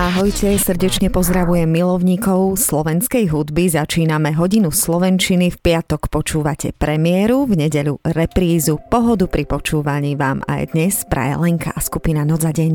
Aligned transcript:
Ahojte, 0.00 0.56
srdečne 0.56 1.12
pozdravujem 1.12 1.68
milovníkov 1.68 2.56
slovenskej 2.56 3.28
hudby. 3.28 3.68
Začíname 3.68 4.32
hodinu 4.32 4.72
Slovenčiny. 4.72 5.52
V 5.52 5.58
piatok 5.60 6.08
počúvate 6.08 6.72
premiéru, 6.72 7.44
v 7.44 7.68
nedeľu 7.68 8.00
reprízu. 8.00 8.80
Pohodu 8.88 9.28
pri 9.28 9.44
počúvaní 9.44 10.16
vám 10.16 10.40
aj 10.48 10.72
dnes 10.72 11.04
praje 11.04 11.36
Lenka 11.36 11.76
a 11.76 11.80
skupina 11.84 12.24
Noc 12.24 12.40
za 12.40 12.52
deň. 12.56 12.74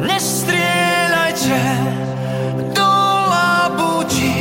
Nestrieľajte 0.00 1.60
do 2.72 2.90
labutí, 3.28 4.32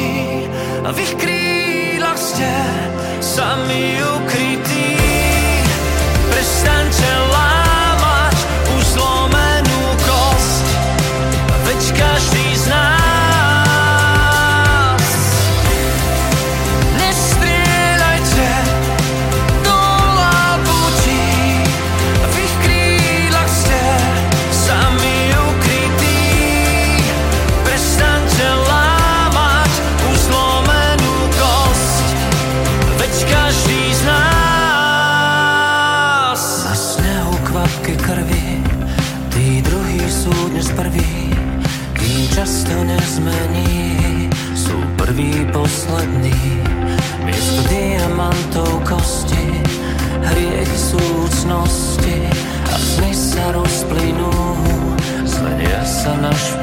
v 0.87 0.98
ich 1.03 1.13
krídlach 1.20 2.15
ste 2.15 2.48
sami 3.20 3.99
ukrytí. 3.99 4.18
nasz 56.21 56.59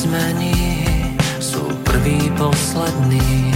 nezmení, 0.00 1.12
sú 1.44 1.60
prví 1.84 2.32
poslední. 2.40 3.52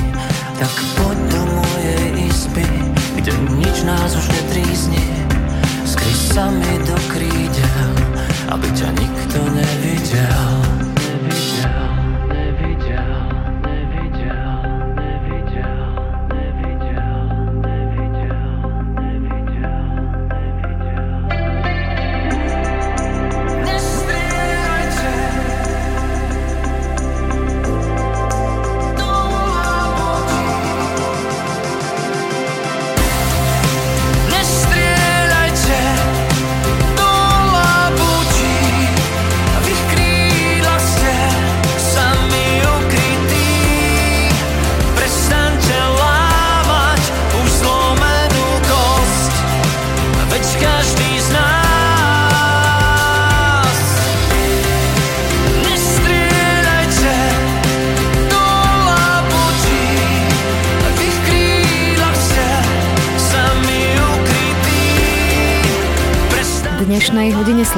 Tak 0.61 0.75
poď 0.93 1.17
do 1.33 1.41
mojej 1.57 2.29
izby, 2.29 2.69
kde 3.17 3.33
nič 3.57 3.81
nás 3.89 4.13
už 4.13 4.29
netrízni, 4.29 5.09
skryť 5.89 6.21
sa 6.37 6.53
mi 6.53 6.75
do 6.85 6.97
krídel, 7.09 7.93
aby 8.53 8.69
ťa 8.77 8.93
nikto. 8.93 9.41
Nevidel, 9.57 10.74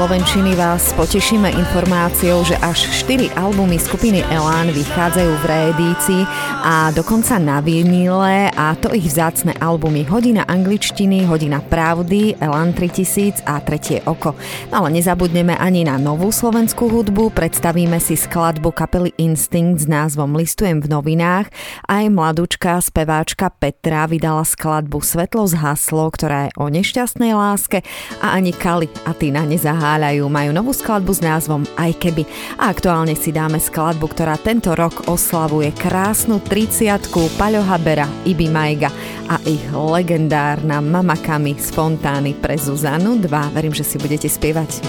Melvin 0.09 0.26
Slovenčiny 0.37 0.61
vás 0.61 0.93
potešíme 0.93 1.49
informáciou, 1.49 2.45
že 2.45 2.61
až 2.61 2.93
4 3.09 3.41
albumy 3.41 3.81
skupiny 3.81 4.21
Elán 4.29 4.69
vychádzajú 4.69 5.33
v 5.33 5.45
reedícii 5.49 6.23
a 6.61 6.93
dokonca 6.93 7.41
na 7.41 7.65
vinile 7.65 8.53
a 8.53 8.77
to 8.77 8.93
ich 8.93 9.09
vzácne 9.09 9.57
albumy 9.57 10.05
Hodina 10.05 10.45
angličtiny, 10.45 11.25
Hodina 11.25 11.65
pravdy, 11.65 12.37
Elán 12.37 12.77
3000 12.77 13.49
a 13.49 13.65
Tretie 13.65 14.05
oko. 14.05 14.37
No 14.69 14.85
ale 14.85 15.01
nezabudneme 15.01 15.57
ani 15.57 15.89
na 15.89 15.97
novú 15.97 16.29
slovenskú 16.29 16.85
hudbu, 16.93 17.33
predstavíme 17.33 17.97
si 17.97 18.13
skladbu 18.13 18.77
kapely 18.77 19.17
Instinct 19.17 19.81
s 19.81 19.87
názvom 19.89 20.37
Listujem 20.37 20.85
v 20.85 20.93
novinách. 21.01 21.49
Aj 21.89 22.05
mladúčka 22.13 22.77
speváčka 22.85 23.49
Petra 23.57 24.05
vydala 24.05 24.45
skladbu 24.45 25.01
Svetlo 25.01 25.49
zhaslo, 25.49 26.13
ktorá 26.13 26.53
je 26.53 26.61
o 26.61 26.69
nešťastnej 26.69 27.33
láske 27.33 27.81
a 28.21 28.37
ani 28.37 28.53
Kali 28.53 28.93
a 29.09 29.17
Tina 29.17 29.41
nezaháľajú. 29.49 30.26
Majú 30.29 30.51
novú 30.53 30.73
skladbu 30.75 31.13
s 31.15 31.25
názvom 31.25 31.63
Aj 31.79 31.91
keby. 31.95 32.27
A 32.61 32.71
aktuálne 32.71 33.17
si 33.17 33.33
dáme 33.33 33.59
skladbu, 33.59 34.13
ktorá 34.13 34.37
tento 34.37 34.75
rok 34.75 35.09
oslavuje 35.09 35.73
krásnu 35.75 36.43
30 36.43 37.09
Paľo 37.39 37.63
Habera, 37.65 38.07
Ibi 38.27 38.47
Majga 38.51 38.91
a 39.31 39.41
ich 39.47 39.63
legendárna 39.73 40.83
Mama 40.83 41.19
Kami 41.19 41.59
z 41.59 41.73
Fontány 41.73 42.37
pre 42.37 42.59
Zuzanu 42.59 43.19
2. 43.19 43.55
Verím, 43.55 43.75
že 43.75 43.87
si 43.87 43.97
budete 43.99 44.27
spievať. 44.27 44.83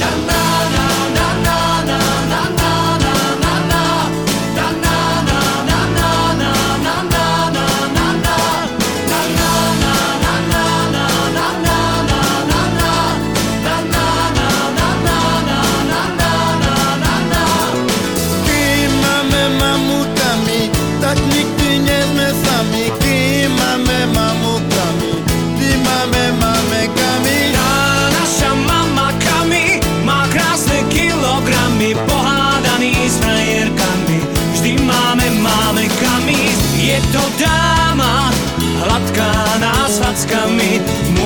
Kým 0.00 0.29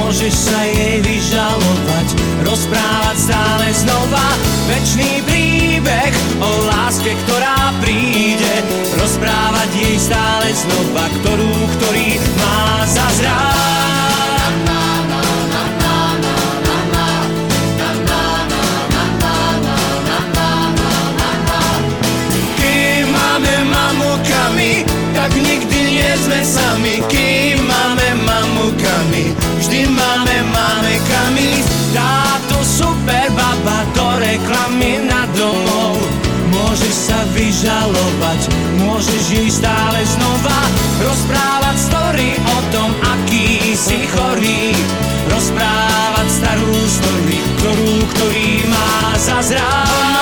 Môžeš 0.04 0.36
sa 0.36 0.60
jej 0.68 1.00
vyžalovať, 1.00 2.08
rozprávať 2.44 3.16
stále 3.24 3.72
znova. 3.72 4.28
Večný 4.68 5.24
príbeh 5.24 6.12
o 6.44 6.50
láske, 6.68 7.16
ktorá 7.24 7.72
príde 7.80 8.52
Rozprávať 9.00 9.70
jej 9.72 9.96
stále 9.96 10.52
znova, 10.52 11.08
ktorú, 11.08 11.52
ktorý 11.80 12.20
má 12.36 12.84
zazrať 12.84 13.64
tak 25.14 25.32
nikdy 25.40 25.78
nie 25.96 26.12
sme 26.20 26.40
sami, 26.44 27.00
kým 27.08 27.33
vyžalovať. 37.34 38.40
Môžeš 38.78 39.22
jej 39.34 39.50
stále 39.50 40.00
znova 40.06 40.60
Rozprávať 41.02 41.76
story 41.76 42.38
o 42.38 42.58
tom, 42.70 42.90
aký 43.02 43.74
si 43.74 44.06
chorý. 44.08 44.72
Rozprávať 45.26 46.28
starú 46.30 46.74
story, 46.86 47.38
ktorú, 47.58 47.92
ktorý 48.14 48.48
má 48.70 49.18
zazrávať 49.18 50.13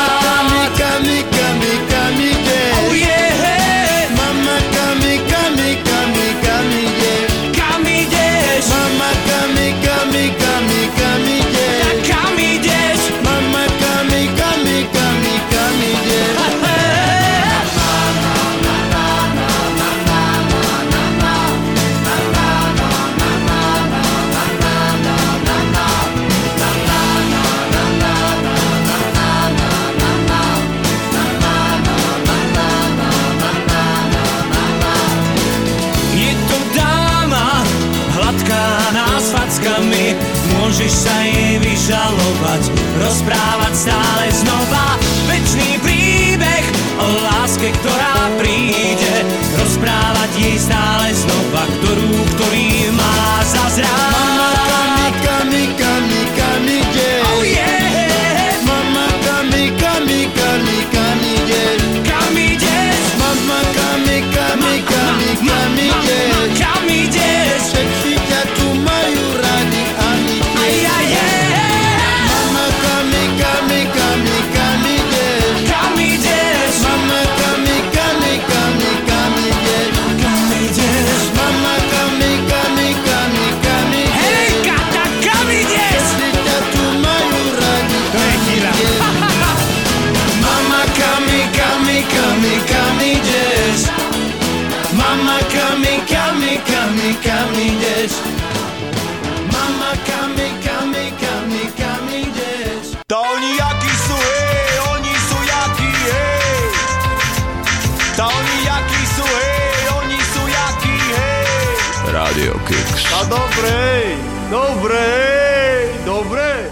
dobrej, 113.32 114.05
dobrej, 114.52 115.81
dobrej. 116.05 116.62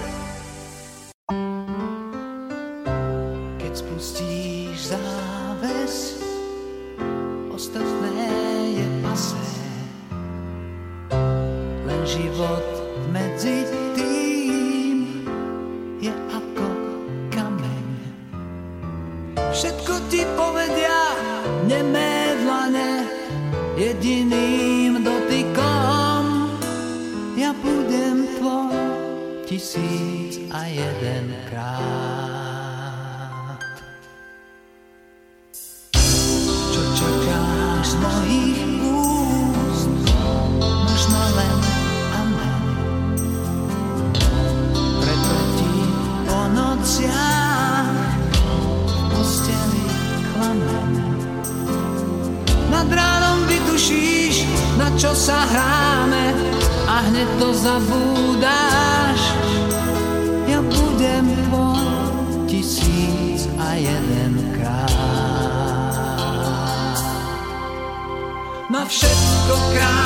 Keď 3.57 3.73
spustíš 3.73 4.93
záves, 4.93 6.21
ostatné 7.49 8.29
je 8.77 8.87
pase. 9.01 9.41
Len 11.89 12.01
život 12.05 12.70
tisíc 29.61 30.41
a 30.51 30.65
jeden 30.65 31.37
krát. 31.53 33.61
Čo 36.73 36.83
čakáš 36.97 37.93
z 37.93 37.95
mojich 38.01 38.65
úst, 38.81 39.93
možno 40.65 41.21
len 41.37 41.57
amen. 42.17 42.65
Preto 44.97 45.37
ti 45.61 45.75
po 46.25 46.41
nociach 46.57 48.17
v 48.33 48.41
posteli 49.13 49.85
klamem. 50.33 51.21
Nad 52.73 52.89
ránom 52.89 53.45
vytušíš, 53.45 54.49
na 54.81 54.89
čo 54.97 55.13
sa 55.13 55.45
hráme 55.45 56.33
a 56.89 57.05
hneď 57.13 57.29
to 57.37 57.53
zabúdaš. 57.53 58.30
všetko 68.91 69.55
krásne. 69.71 70.00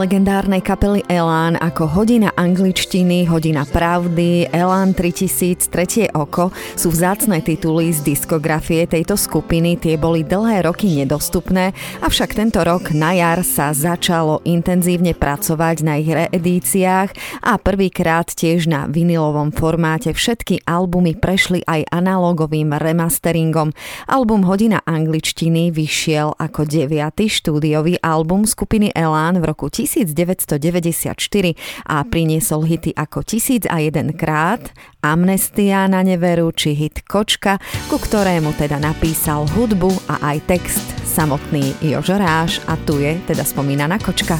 Legendárnej 0.00 0.64
kapely 0.64 1.04
Elán 1.12 1.60
ako 1.60 1.84
Hodina 1.84 2.32
angličtiny, 2.32 3.28
Hodina 3.28 3.68
pravdy, 3.68 4.48
Elán 4.48 4.96
3000, 4.96 5.68
Tretie 5.68 6.08
oko 6.16 6.48
sú 6.72 6.88
vzácne 6.88 7.44
tituly 7.44 7.92
z 7.92 8.00
diskografie 8.00 8.88
tejto 8.88 9.20
skupiny. 9.20 9.76
Tie 9.76 10.00
boli 10.00 10.24
dlhé 10.24 10.64
roky 10.64 10.88
nedostupné, 11.04 11.76
avšak 12.00 12.32
tento 12.32 12.64
rok 12.64 12.96
na 12.96 13.12
jar 13.12 13.44
sa 13.44 13.76
začalo 13.76 14.40
intenzívne 14.48 15.12
pracovať 15.12 15.76
na 15.84 16.00
ich 16.00 16.08
reedíciách 16.08 17.44
a 17.44 17.60
prvýkrát 17.60 18.32
tiež 18.32 18.72
na 18.72 18.88
vinilovom 18.88 19.52
formáte 19.52 20.16
všetky 20.16 20.64
albumy 20.64 21.12
prešli 21.12 21.60
aj 21.68 21.92
analogovým 21.92 22.72
remasteringom. 22.72 23.76
Album 24.08 24.48
Hodina 24.48 24.80
angličtiny 24.80 25.68
vyšiel 25.68 26.40
ako 26.40 26.64
deviatý 26.64 27.28
štúdiový 27.28 28.00
album 28.00 28.48
skupiny 28.48 28.88
Elán 28.96 29.44
v 29.44 29.52
roku 29.52 29.68
1994 29.90 31.58
a 31.90 32.06
priniesol 32.06 32.62
hity 32.62 32.94
ako 32.94 33.26
Tisíc 33.26 33.66
a 33.66 33.82
jeden 33.82 34.14
krát, 34.14 34.70
Amnestia 35.02 35.90
na 35.90 36.06
neveru 36.06 36.54
či 36.54 36.78
hit 36.78 37.02
Kočka, 37.02 37.58
ku 37.90 37.98
ktorému 37.98 38.54
teda 38.54 38.78
napísal 38.78 39.50
hudbu 39.50 39.90
a 40.06 40.30
aj 40.30 40.38
text 40.46 40.86
samotný 41.02 41.74
Jožo 41.82 42.14
Ráš 42.14 42.62
a 42.70 42.78
tu 42.78 43.02
je 43.02 43.18
teda 43.26 43.42
spomínaná 43.42 43.98
Kočka. 43.98 44.38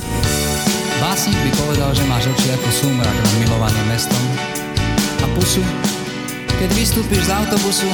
Básnik 1.00 1.34
by 1.42 1.50
povedal, 1.66 1.90
že 1.96 2.04
máš 2.06 2.28
oči 2.30 2.52
ako 2.54 2.68
súmrak 2.70 3.16
nad 3.16 3.34
milovaným 3.40 3.86
mestom 3.88 4.24
a 5.24 5.26
pusu, 5.32 5.64
keď 6.60 6.68
vystúpiš 6.76 7.24
z 7.24 7.30
autobusu, 7.32 7.88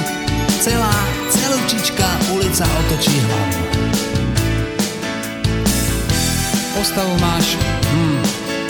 celá, 0.58 0.90
celúčička 1.30 2.06
ulica 2.34 2.66
otočí 2.66 3.14
hlavu. 3.14 3.75
Postavu 6.76 7.16
máš, 7.16 7.56
hmm, 7.88 8.21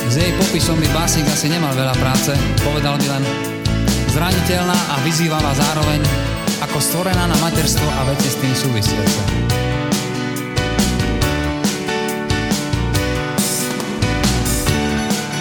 s 0.06 0.14
jej 0.14 0.30
popisom 0.38 0.78
by 0.78 0.86
básnik 0.94 1.26
asi 1.26 1.50
nemal 1.50 1.74
veľa 1.74 1.90
práce, 1.98 2.30
povedal 2.62 2.94
by 3.02 3.18
len 3.18 3.22
zraniteľná 4.14 4.78
a 4.94 5.02
vyzývavá 5.02 5.50
zároveň, 5.50 5.98
ako 6.62 6.78
stvorená 6.78 7.26
na 7.26 7.34
materstvo 7.42 7.82
a 7.82 8.06
veci 8.06 8.30
s 8.30 8.38
tým 8.38 8.54
súvisiace. 8.54 9.20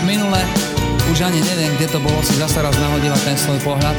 Minule, 0.10 0.42
už 1.14 1.22
ani 1.22 1.46
neviem, 1.46 1.70
kde 1.78 1.88
to 1.94 2.02
bolo, 2.02 2.18
si 2.26 2.34
zasa 2.42 2.66
raz 2.66 2.74
nahodila 2.82 3.16
ten 3.22 3.38
svoj 3.38 3.62
pohľad 3.62 3.94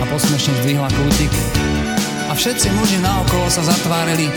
a 0.00 0.04
posmešne 0.08 0.56
zdvihla 0.64 0.88
kútik. 0.88 1.32
A 2.26 2.32
všetci 2.32 2.72
muži 2.80 2.96
naokolo 3.04 3.44
sa 3.52 3.60
zatvárili, 3.60 4.32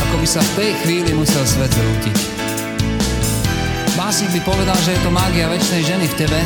ako 0.00 0.14
by 0.16 0.26
sa 0.26 0.40
v 0.40 0.50
tej 0.56 0.70
chvíli 0.80 1.10
musel 1.12 1.44
svet 1.44 1.68
zrútiť. 1.68 2.45
Básnik 3.96 4.28
by 4.28 4.40
povedal, 4.44 4.76
že 4.84 4.92
je 4.92 5.00
to 5.00 5.08
mágia 5.08 5.48
väčšnej 5.48 5.82
ženy 5.82 6.04
v 6.04 6.18
tebe, 6.20 6.40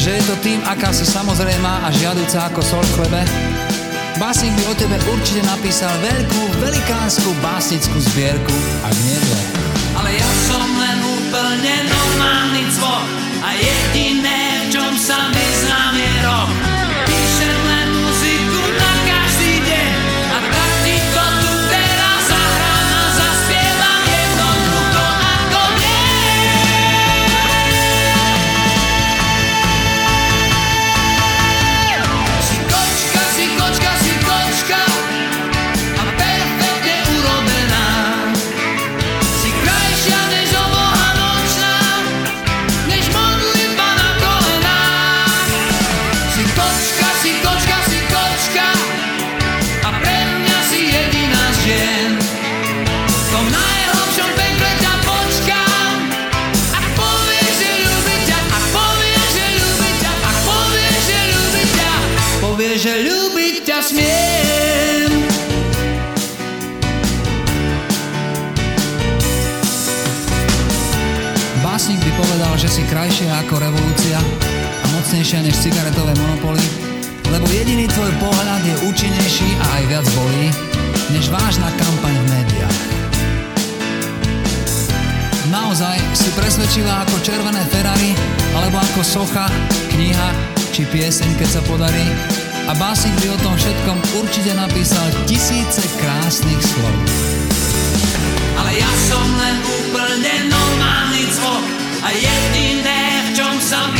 že 0.00 0.16
je 0.16 0.22
to 0.24 0.34
tým, 0.40 0.64
aká 0.64 0.88
si 0.96 1.04
samozrejmá 1.04 1.84
a 1.84 1.92
žiaduca 1.92 2.48
ako 2.48 2.64
sol 2.64 2.80
v 2.80 2.94
chlebe. 2.96 3.20
Básnik 4.16 4.56
by 4.56 4.64
o 4.64 4.74
tebe 4.74 4.96
určite 5.12 5.44
napísal 5.44 5.92
veľkú, 6.00 6.40
velikánsku 6.56 7.36
básnickú 7.44 8.00
zbierku, 8.00 8.56
ak 8.80 8.96
nie 9.04 9.18
dve. 9.20 9.40
Ale 9.92 10.10
ja 10.16 10.30
som 10.48 10.64
len 10.80 10.98
úplne 11.04 11.74
normálny 11.84 12.64
a 13.44 13.48
jediné, 13.60 14.40
v 14.64 14.66
čom 14.72 14.92
sa 14.96 15.28
vyznám 15.36 15.94
je 16.00 16.12
rock. 16.24 16.69
Povedal, 72.80 73.08
že 73.10 73.20
si 73.20 73.24
krajšia 73.24 73.32
ako 73.44 73.54
revolúcia 73.60 74.18
a 74.56 74.86
mocnejšia 74.96 75.44
než 75.44 75.54
cigaretové 75.60 76.12
monopoly, 76.16 76.64
lebo 77.28 77.46
jediný 77.52 77.84
tvoj 77.92 78.12
pohľad 78.16 78.62
je 78.64 78.74
účinnejší 78.88 79.48
a 79.60 79.66
aj 79.80 79.84
viac 79.88 80.06
bolí, 80.16 80.46
než 81.12 81.28
vážna 81.28 81.68
kampaň 81.76 82.14
v 82.14 82.26
médiách. 82.30 82.78
Naozaj 85.50 85.98
si 86.14 86.30
presvedčila 86.38 87.04
ako 87.04 87.16
červené 87.26 87.62
Ferrari, 87.74 88.14
alebo 88.54 88.78
ako 88.78 89.00
socha, 89.02 89.50
kniha 89.90 90.30
či 90.70 90.86
pieseň, 90.86 91.36
keď 91.36 91.48
sa 91.50 91.62
podarí. 91.66 92.06
A 92.70 92.72
básnik 92.78 93.12
by 93.18 93.34
o 93.34 93.38
tom 93.42 93.54
všetkom 93.58 93.98
určite 94.22 94.54
napísal 94.54 95.02
tisíce 95.26 95.82
krásnych 95.98 96.62
slov. 96.62 96.96
Ale 98.62 98.78
ja 98.78 98.92
som 99.10 99.26
len 99.26 99.56
úplne 99.58 100.49
a 102.02 102.08
jediné, 102.16 103.28
v 103.28 103.30
čom 103.36 103.54
sa 103.60 103.99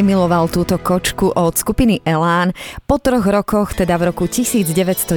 nemiloval 0.00 0.48
túto 0.48 0.80
kočku 0.80 1.28
od 1.28 1.52
skupiny 1.60 2.00
Elán. 2.08 2.56
Po 2.90 2.98
troch 2.98 3.22
rokoch, 3.22 3.70
teda 3.78 3.94
v 4.02 4.10
roku 4.10 4.26
1997, 4.26 5.14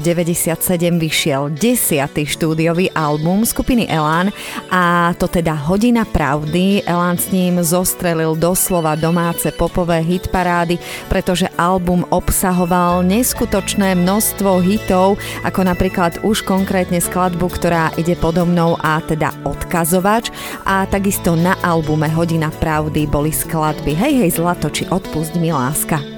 vyšiel 0.94 1.50
desiatý 1.58 2.22
štúdiový 2.22 2.94
album 2.94 3.50
skupiny 3.50 3.90
Elán 3.90 4.30
a 4.70 5.10
to 5.18 5.26
teda 5.26 5.58
Hodina 5.58 6.06
pravdy. 6.06 6.86
Elán 6.86 7.18
s 7.18 7.34
ním 7.34 7.58
zostrelil 7.66 8.38
doslova 8.38 8.94
domáce 8.94 9.50
popové 9.50 10.06
hitparády, 10.06 10.78
pretože 11.10 11.50
album 11.58 12.06
obsahoval 12.14 13.02
neskutočné 13.10 13.98
množstvo 13.98 14.62
hitov, 14.62 15.18
ako 15.42 15.66
napríklad 15.66 16.22
už 16.22 16.46
konkrétne 16.46 17.02
skladbu, 17.02 17.58
ktorá 17.58 17.90
ide 17.98 18.14
podo 18.14 18.46
mnou 18.46 18.78
a 18.86 19.02
teda 19.02 19.34
odkazovač 19.50 20.30
a 20.70 20.86
takisto 20.86 21.34
na 21.34 21.58
albume 21.66 22.06
Hodina 22.14 22.54
pravdy 22.54 23.10
boli 23.10 23.34
skladby 23.34 23.98
Hej, 23.98 24.14
hej, 24.22 24.32
zlato, 24.38 24.70
či 24.70 24.86
odpust 24.94 25.34
mi 25.42 25.50
láska. 25.50 26.14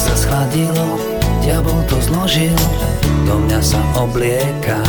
Pekle 0.00 0.16
sa 0.16 0.24
schladilo, 0.24 0.88
diabol 1.44 1.84
to 1.84 2.00
zložil, 2.00 2.56
do 3.28 3.36
mňa 3.36 3.60
sa 3.60 3.76
oblieka. 4.00 4.80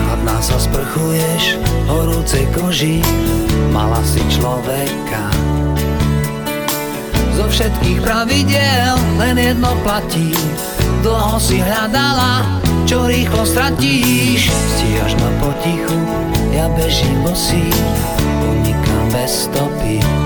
Chladná 0.00 0.40
sa 0.40 0.56
sprchuješ, 0.56 1.60
horúcej 1.92 2.48
koži, 2.56 3.04
mala 3.68 4.00
si 4.00 4.24
človeka. 4.32 5.28
Zo 7.36 7.52
všetkých 7.52 8.00
pravidel 8.00 8.96
len 9.20 9.36
jedno 9.36 9.76
platí, 9.84 10.32
dlho 11.04 11.36
si 11.36 11.60
hľadala, 11.60 12.48
čo 12.88 13.04
rýchlo 13.12 13.44
stratíš. 13.44 14.48
Stíhaš 14.48 15.20
ma 15.20 15.28
potichu, 15.36 16.00
ja 16.56 16.64
bežím 16.80 17.20
bosý, 17.28 17.68
unikám 18.40 19.04
bez 19.12 19.52
stopy. 19.52 20.21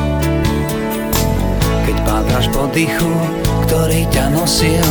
Pátraš 2.37 2.53
po 2.53 2.69
dychu, 2.69 3.17
ktorý 3.65 4.05
ťa 4.13 4.29
nosil, 4.37 4.85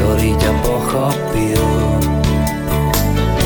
ktorý 0.00 0.32
ťa 0.40 0.52
pochopil. 0.64 1.60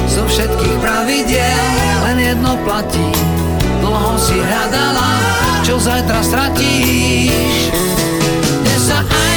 Zo 0.06 0.22
všetkých 0.30 0.78
pravidiel 0.78 1.66
len 2.06 2.30
jedno 2.30 2.54
platí, 2.62 3.10
dlho 3.82 4.14
si 4.22 4.38
hľadala, 4.38 5.10
čo 5.66 5.82
zajtra 5.82 6.22
stratíš. 6.22 7.74
Dnes 8.62 8.82
sa 8.86 9.02
aj 9.02 9.33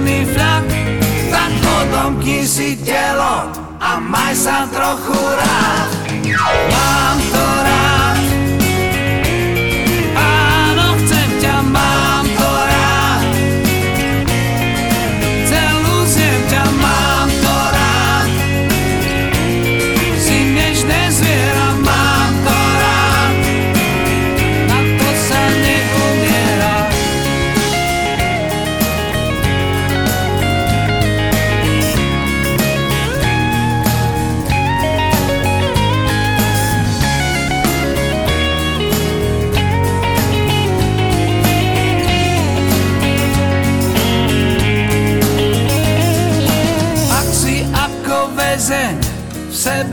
mi 0.00 0.24
flak, 0.24 0.64
tak 1.30 1.52
potom 1.64 2.20
si 2.46 2.76
telo 2.80 3.50
a 3.80 3.90
maj 4.00 4.34
sa 4.36 4.64
trochu 4.68 5.16
rád. 5.16 5.90
Mám 6.70 7.18
to 7.32 7.46
rád. 7.64 7.85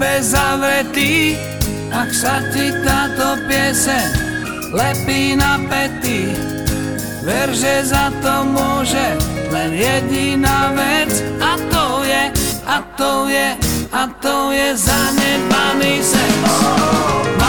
Sebe 0.03 0.19
zavretý, 0.19 1.39
ak 1.87 2.11
sa 2.11 2.43
ti 2.51 2.75
táto 2.83 3.39
pieseň 3.47 4.11
lepí 4.75 5.31
na 5.31 5.55
pety, 5.63 6.27
ver, 7.23 7.47
že 7.55 7.87
za 7.87 8.11
to 8.19 8.43
môže 8.43 9.15
len 9.47 9.71
jediná 9.71 10.75
vec 10.75 11.23
a 11.39 11.55
to 11.71 12.03
je, 12.03 12.23
a 12.67 12.77
to 12.99 13.31
je, 13.31 13.47
a 13.95 14.03
to 14.19 14.51
je 14.51 14.75
zanedbaný. 14.75 16.03
Mám 16.03 17.39
to 17.39 17.42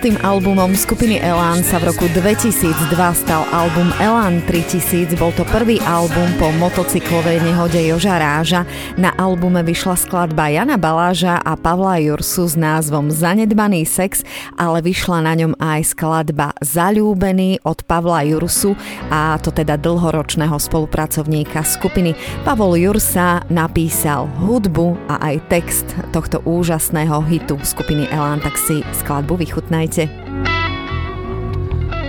11. 0.00 0.24
albumom 0.24 0.72
skupiny 0.72 1.20
Elán 1.20 1.60
sa 1.60 1.76
v 1.76 1.92
roku 1.92 2.08
2002 2.08 2.72
stal 3.12 3.44
album 3.52 3.92
Elán 4.00 4.40
3000. 4.48 5.12
Bol 5.20 5.28
to 5.36 5.44
prvý 5.52 5.76
album 5.84 6.24
po 6.40 6.48
motocyklovej 6.56 7.44
nehode 7.44 7.76
Joža 7.84 8.16
Ráža. 8.16 8.64
Na 8.96 9.12
albume 9.20 9.60
vyšla 9.60 10.00
skladba 10.00 10.48
Jana 10.48 10.80
Baláža 10.80 11.36
a 11.44 11.52
Pavla 11.52 12.00
Jursu 12.00 12.48
s 12.48 12.56
názvom 12.56 13.12
Zanedbaný 13.12 13.84
sex, 13.84 14.24
ale 14.56 14.80
vyšla 14.80 15.20
na 15.20 15.36
ňom 15.36 15.52
aj 15.60 15.92
skladba 15.92 16.56
Zalúbený 16.64 17.60
od 17.60 17.84
Pavla 17.84 18.24
Jursu 18.24 18.72
a 19.12 19.36
to 19.36 19.52
teda 19.52 19.76
dlhoročného 19.76 20.56
spolupracovníka 20.56 21.60
skupiny. 21.60 22.16
Pavol 22.40 22.80
Jursa 22.80 23.44
napísal 23.52 24.32
hudbu 24.48 25.12
a 25.12 25.28
aj 25.28 25.36
text 25.52 25.84
tohto 26.08 26.40
úžasného 26.48 27.20
hitu 27.28 27.60
skupiny 27.60 28.08
Elán, 28.08 28.40
tak 28.40 28.56
si 28.56 28.80
skladbu 29.04 29.36
vychutnajte. 29.36 29.89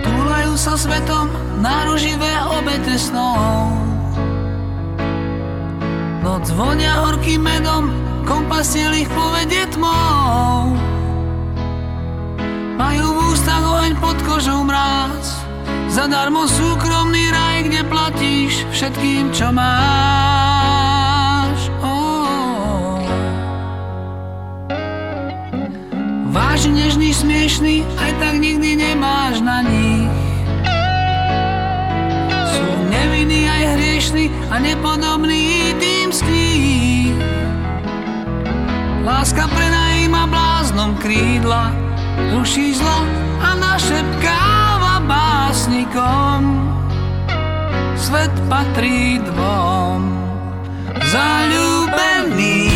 Túlajú 0.06 0.54
sa 0.54 0.78
svetom 0.78 1.26
na 1.58 1.90
ruživé 1.90 2.30
obete 2.46 2.94
snov. 2.94 3.74
Noc 6.22 6.46
vonia 6.54 7.02
horkým 7.02 7.42
medom, 7.42 7.90
kompastiel 8.22 8.94
ich 8.94 9.10
povedie 9.10 9.66
tmou. 9.74 10.78
Majú 12.78 13.06
v 13.10 13.18
ústach 13.34 13.66
oheň 13.66 13.98
pod 13.98 14.18
kožou 14.22 14.62
mráz, 14.62 15.42
zadarmo 15.90 16.46
súkromný 16.46 17.34
raj, 17.34 17.66
kde 17.66 17.82
platíš 17.90 18.62
všetkým, 18.70 19.34
čo 19.34 19.50
máš. 19.50 20.51
Vážny, 26.32 26.80
nežný, 26.80 27.12
smiešný, 27.12 27.76
aj 28.00 28.10
tak 28.16 28.34
nikdy 28.40 28.80
nemáš 28.80 29.44
na 29.44 29.60
nich. 29.60 30.08
Sú 32.48 32.64
nevinní 32.88 33.44
aj 33.52 33.76
hriešní 33.76 34.32
a 34.48 34.56
nepodobní 34.56 35.76
tým 35.76 36.08
z. 36.08 36.24
Láska 39.04 39.44
prenajíma 39.44 40.24
bláznom 40.24 40.96
krídla, 41.04 41.68
ruší 42.32 42.80
zlo 42.80 42.98
a 43.44 43.52
našepkáva 43.52 45.04
básnikom. 45.04 46.64
Svet 48.00 48.32
patrí 48.48 49.20
dvom, 49.20 50.00
zalúbený. 51.12 52.71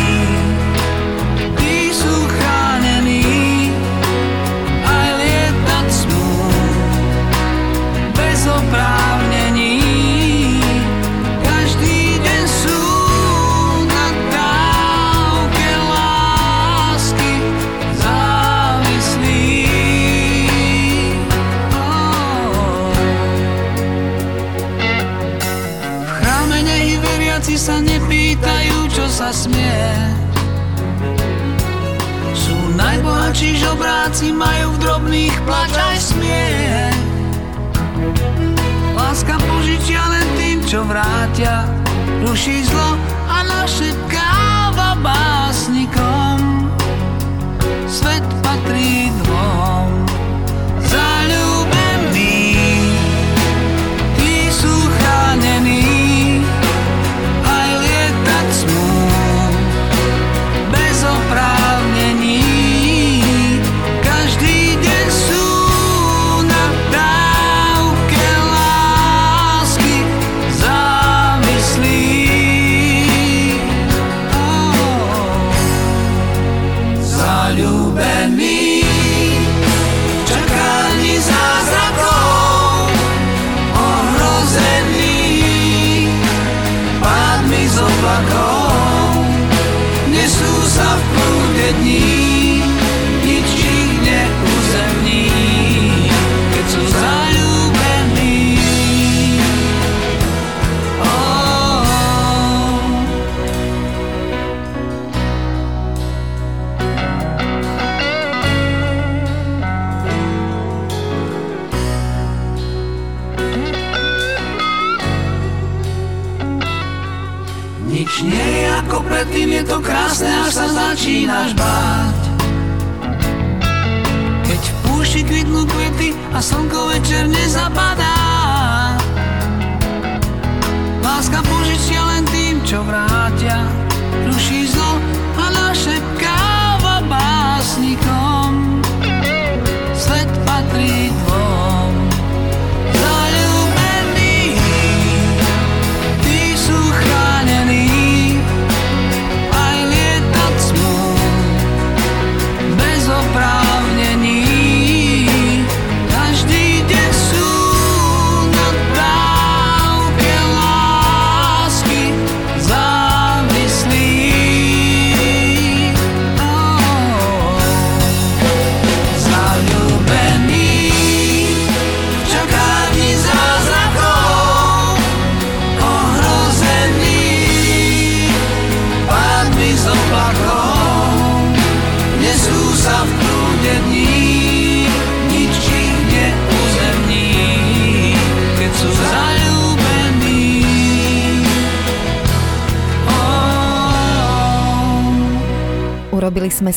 Sa 29.27 29.33
smie. 29.33 29.83
Sú 32.31 32.55
najbohatší 32.79 33.59
žobráci, 33.59 34.29
majú 34.29 34.71
v 34.71 34.77
drobných 34.77 35.35
plač 35.43 35.73
aj 35.73 35.97
smiech. 35.99 38.46
Láska 39.17 39.41
požičia 39.49 40.13
len 40.13 40.27
tým, 40.37 40.61
čo 40.61 40.85
vrátia, 40.85 41.65
ruší 42.21 42.61
zlo 42.69 43.01
a 43.25 43.41
našepkáva 43.41 43.66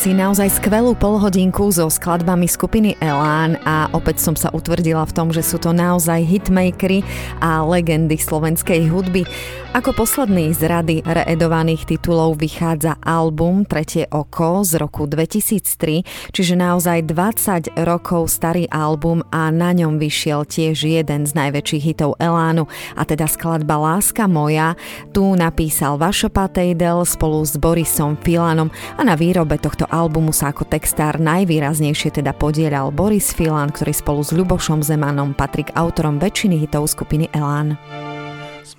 si 0.00 0.16
naozaj 0.16 0.64
skvelú 0.64 0.96
polhodinku 0.96 1.68
so 1.68 1.84
skladbami 1.92 2.48
skupiny 2.48 2.96
Elán 3.04 3.60
a 3.68 3.84
opäť 3.92 4.24
som 4.24 4.32
sa 4.32 4.48
utvrdila 4.48 5.04
v 5.04 5.12
tom, 5.12 5.28
že 5.28 5.44
sú 5.44 5.60
to 5.60 5.76
naozaj 5.76 6.24
hitmakery 6.24 7.04
a 7.44 7.60
legendy 7.60 8.16
slovenskej 8.16 8.88
hudby. 8.88 9.28
Ako 9.70 9.94
posledný 9.94 10.50
z 10.50 10.66
rady 10.66 10.96
reedovaných 11.06 11.86
titulov 11.86 12.42
vychádza 12.42 12.98
album 13.06 13.62
Tretie 13.62 14.02
oko 14.10 14.66
z 14.66 14.82
roku 14.82 15.06
2003, 15.06 16.34
čiže 16.34 16.58
naozaj 16.58 17.06
20 17.06 17.78
rokov 17.86 18.34
starý 18.34 18.66
album 18.66 19.22
a 19.30 19.46
na 19.54 19.70
ňom 19.70 20.02
vyšiel 20.02 20.42
tiež 20.42 20.74
jeden 20.74 21.22
z 21.22 21.32
najväčších 21.38 21.86
hitov 21.86 22.18
Elánu 22.18 22.66
a 22.98 23.06
teda 23.06 23.30
skladba 23.30 23.78
Láska 23.78 24.26
moja. 24.26 24.74
Tu 25.14 25.22
napísal 25.38 26.02
Vašo 26.02 26.34
Patejdel 26.34 27.06
spolu 27.06 27.38
s 27.46 27.54
Borisom 27.54 28.18
Filanom 28.18 28.74
a 28.98 29.06
na 29.06 29.14
výrobe 29.14 29.54
tohto 29.54 29.86
albumu 29.86 30.34
sa 30.34 30.50
ako 30.50 30.66
textár 30.66 31.22
najvýraznejšie 31.22 32.18
teda 32.18 32.34
podielal 32.34 32.90
Boris 32.90 33.30
Filan, 33.30 33.70
ktorý 33.70 33.94
spolu 33.94 34.26
s 34.26 34.34
Ľubošom 34.34 34.82
Zemanom 34.82 35.30
patrí 35.30 35.62
k 35.62 35.78
autorom 35.78 36.18
väčšiny 36.18 36.58
hitov 36.58 36.90
skupiny 36.90 37.30
Elán. 37.30 37.78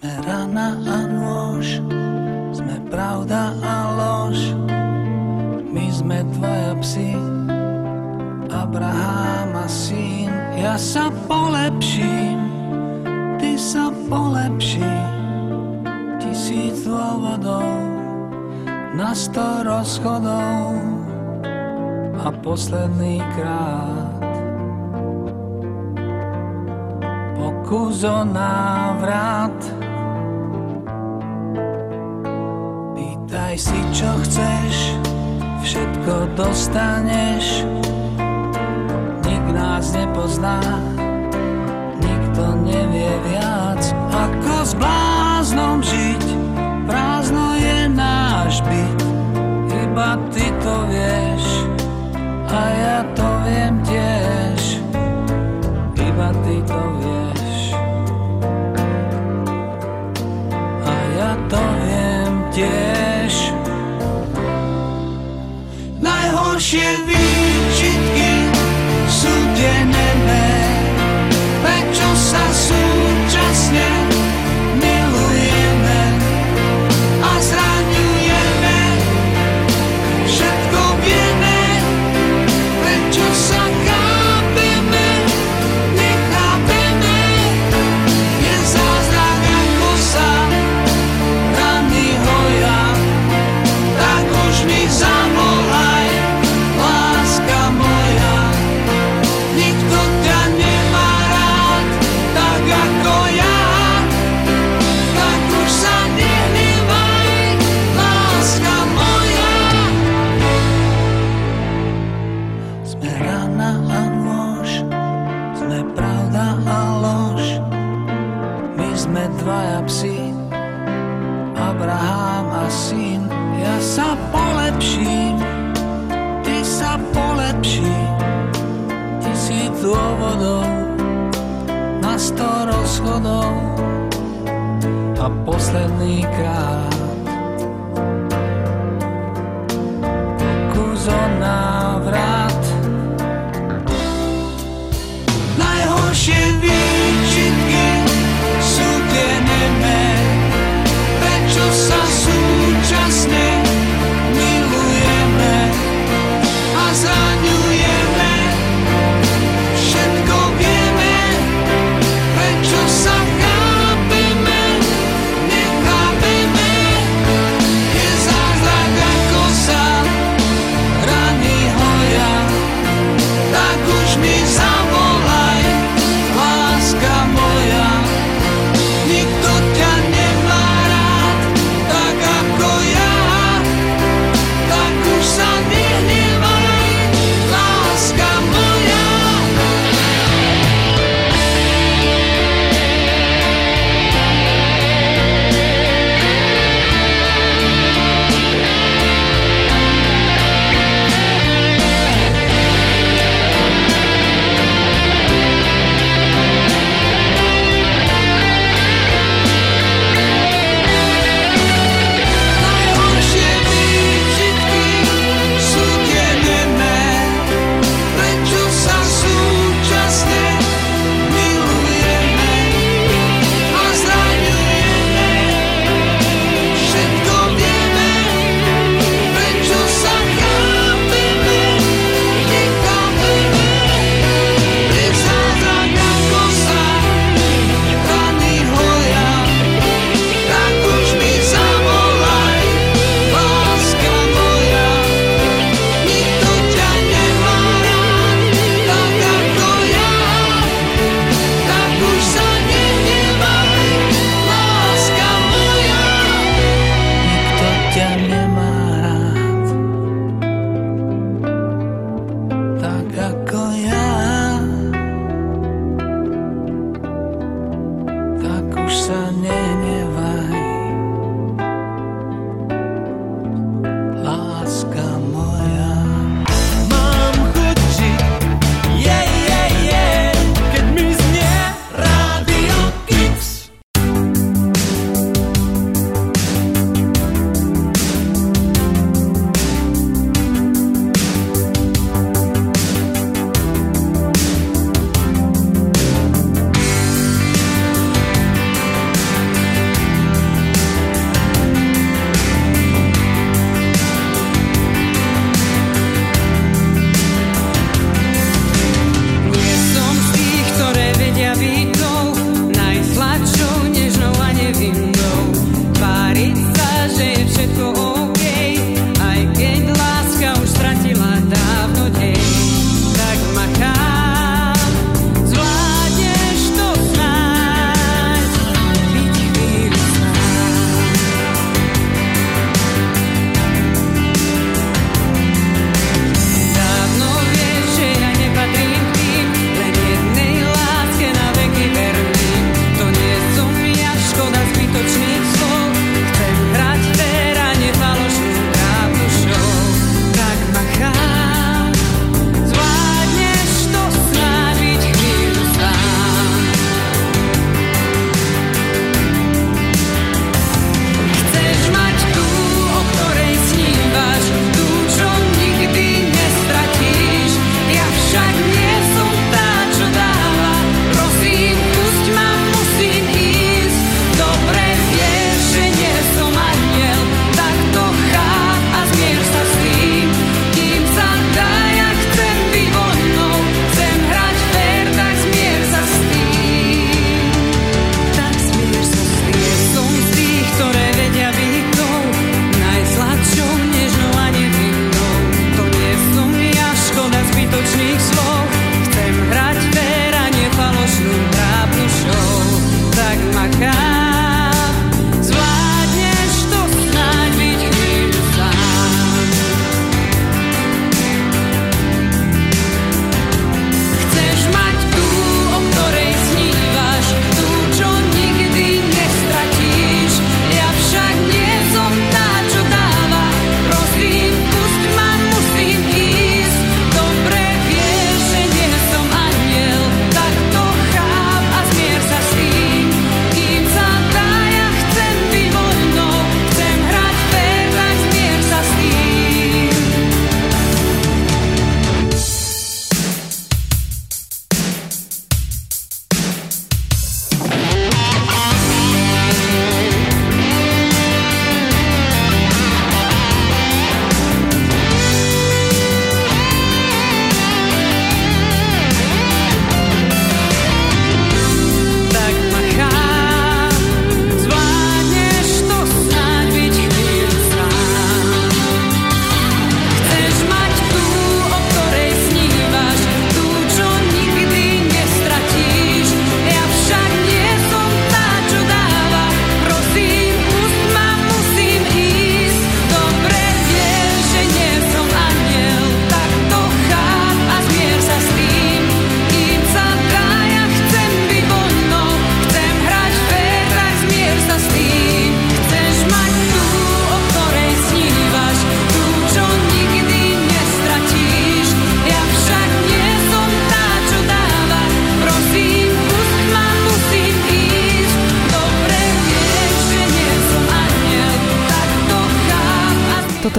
Sme 0.02 0.18
rana 0.26 0.82
a 0.82 1.00
nôž, 1.06 1.78
sme 2.58 2.74
pravda 2.90 3.54
a 3.62 3.76
lož. 3.94 4.58
My 5.70 5.94
sme 5.94 6.26
dvaja 6.26 6.74
psi, 6.82 7.14
Abraham 8.50 9.62
a 9.62 9.70
syn. 9.70 10.34
Ja 10.58 10.74
sa 10.82 11.14
polepším, 11.30 12.34
ty 13.38 13.54
sa 13.62 13.94
polepší. 14.10 14.98
Tisíc 16.18 16.82
dôvodov, 16.82 17.70
na 18.98 19.14
sto 19.14 19.62
rozchodov 19.62 20.82
a 22.26 22.34
posledný 22.42 23.22
krát 23.38 24.18
pokus 27.38 28.02
o 28.02 28.26
návrat. 28.26 29.91
Pýtaj 33.32 33.56
si, 33.56 33.80
čo 33.96 34.12
chceš, 34.28 34.76
všetko 35.64 36.36
dostaneš. 36.36 37.64
Nik 39.24 39.46
nás 39.56 39.96
nepozná, 39.96 40.60
nikto 42.04 42.44
nevie 42.60 43.08
viac, 43.32 43.80
ako 44.12 44.56
s 44.68 44.76
bláznom 44.76 45.80
žiť. 45.80 46.24
Prázdno 46.84 47.56
je 47.56 47.80
náš 47.96 48.60
byt, 48.68 49.00
iba 49.80 50.20
ty 50.36 50.52
to 50.60 50.76
vieš, 50.92 51.44
a 52.52 52.62
ja 52.84 53.00
to 53.16 53.30
viem 53.48 53.80
tiež, 53.88 54.60
iba 56.04 56.36
ty 56.44 56.60
to 56.68 56.82
vieš. 57.00 57.80
A 60.84 60.96
ja 61.16 61.32
to 61.48 61.64
viem 61.80 62.36
tiež. 62.52 62.91
you. 66.74 67.01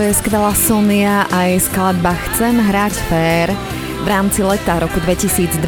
Toto 0.03 0.11
je 0.11 0.18
skvelá 0.18 0.50
Sonia 0.59 1.30
a 1.30 1.46
jej 1.46 1.62
skladba 1.62 2.11
Chcem 2.11 2.59
hrať 2.59 2.94
fér. 3.07 3.72
V 4.03 4.11
rámci 4.11 4.42
leta 4.42 4.82
roku 4.82 4.98
2023 4.98 5.62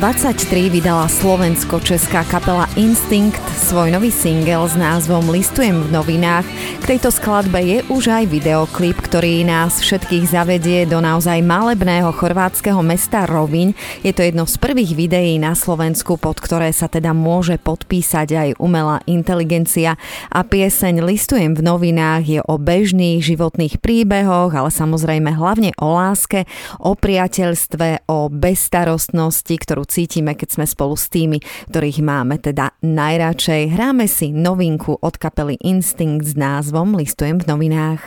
vydala 0.66 1.06
slovensko-česká 1.06 2.26
kapela 2.26 2.66
Instinct 2.74 3.38
svoj 3.54 3.94
nový 3.94 4.10
single 4.10 4.66
s 4.66 4.74
názvom 4.74 5.30
Listujem 5.30 5.86
v 5.86 5.94
novinách. 5.94 6.42
K 6.82 6.84
tejto 6.84 7.14
skladbe 7.14 7.62
je 7.62 7.78
už 7.86 8.10
aj 8.10 8.26
videoklip, 8.26 8.98
ktorý 8.98 9.46
nás 9.46 9.78
všetkých 9.78 10.34
zavedie 10.34 10.82
do 10.82 10.98
naozaj 10.98 11.46
malebného 11.46 12.10
chorvátskeho 12.10 12.82
mesta 12.82 13.22
Roviň. 13.22 14.02
Je 14.02 14.10
to 14.10 14.26
jedno 14.26 14.50
z 14.50 14.58
prvých 14.58 14.98
videí 14.98 15.38
na 15.38 15.54
Slovensku, 15.54 16.18
pod 16.18 16.42
ktoré 16.42 16.74
sa 16.74 16.90
teda 16.90 17.14
môže 17.14 17.54
podpísať 17.62 18.28
aj 18.34 18.48
umelá 18.58 18.98
inteligencia 19.06 19.94
a 20.34 20.42
pieseň 20.42 21.06
Listujem 21.06 21.54
v 21.54 21.62
novinách 21.62 22.24
je 22.26 22.40
o 22.42 22.58
bežných 22.58 23.22
životných 23.22 23.78
príbehoch, 23.78 24.50
ale 24.50 24.74
samozrejme 24.74 25.30
hlavne 25.38 25.70
o 25.78 25.86
láske, 25.94 26.50
o 26.82 26.98
priateľstve, 26.98 28.10
o 28.10 28.23
bezstarostnosti, 28.28 29.54
ktorú 29.54 29.88
cítime, 29.88 30.36
keď 30.36 30.48
sme 30.60 30.66
spolu 30.68 30.94
s 30.94 31.08
tými, 31.08 31.38
ktorých 31.70 32.04
máme 32.04 32.40
teda 32.42 32.76
najradšej. 32.82 33.72
Hráme 33.72 34.06
si 34.10 34.34
novinku 34.34 34.98
od 35.00 35.14
kapely 35.16 35.56
Instinct 35.62 36.28
s 36.28 36.34
názvom 36.34 36.96
Listujem 36.98 37.40
v 37.40 37.46
novinách. 37.48 38.00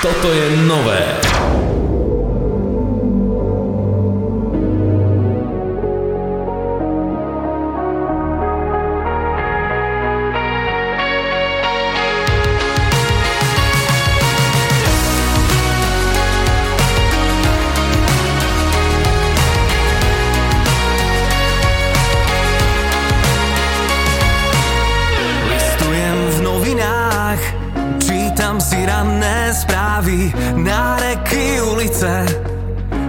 Toto 0.00 0.28
je 0.32 0.46
nové. 0.64 1.00
Ranné 29.00 29.48
správy, 29.56 30.28
náreky 30.60 31.56
ulice, 31.72 32.20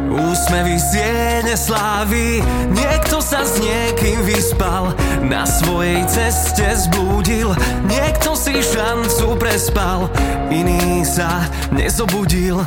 úsmevy 0.07 0.79
z 0.79 1.03
jedne 1.03 1.55
slávy. 1.59 2.39
Niekto 2.71 3.19
sa 3.19 3.43
s 3.43 3.59
niekým 3.59 4.23
vyspal, 4.23 4.95
na 5.27 5.43
svojej 5.43 6.07
ceste 6.07 6.63
zblúdil, 6.87 7.51
niekto 7.91 8.39
si 8.39 8.63
šancu 8.63 9.35
prespal, 9.35 10.07
iný 10.47 11.03
sa 11.03 11.43
nezobudil. 11.75 12.63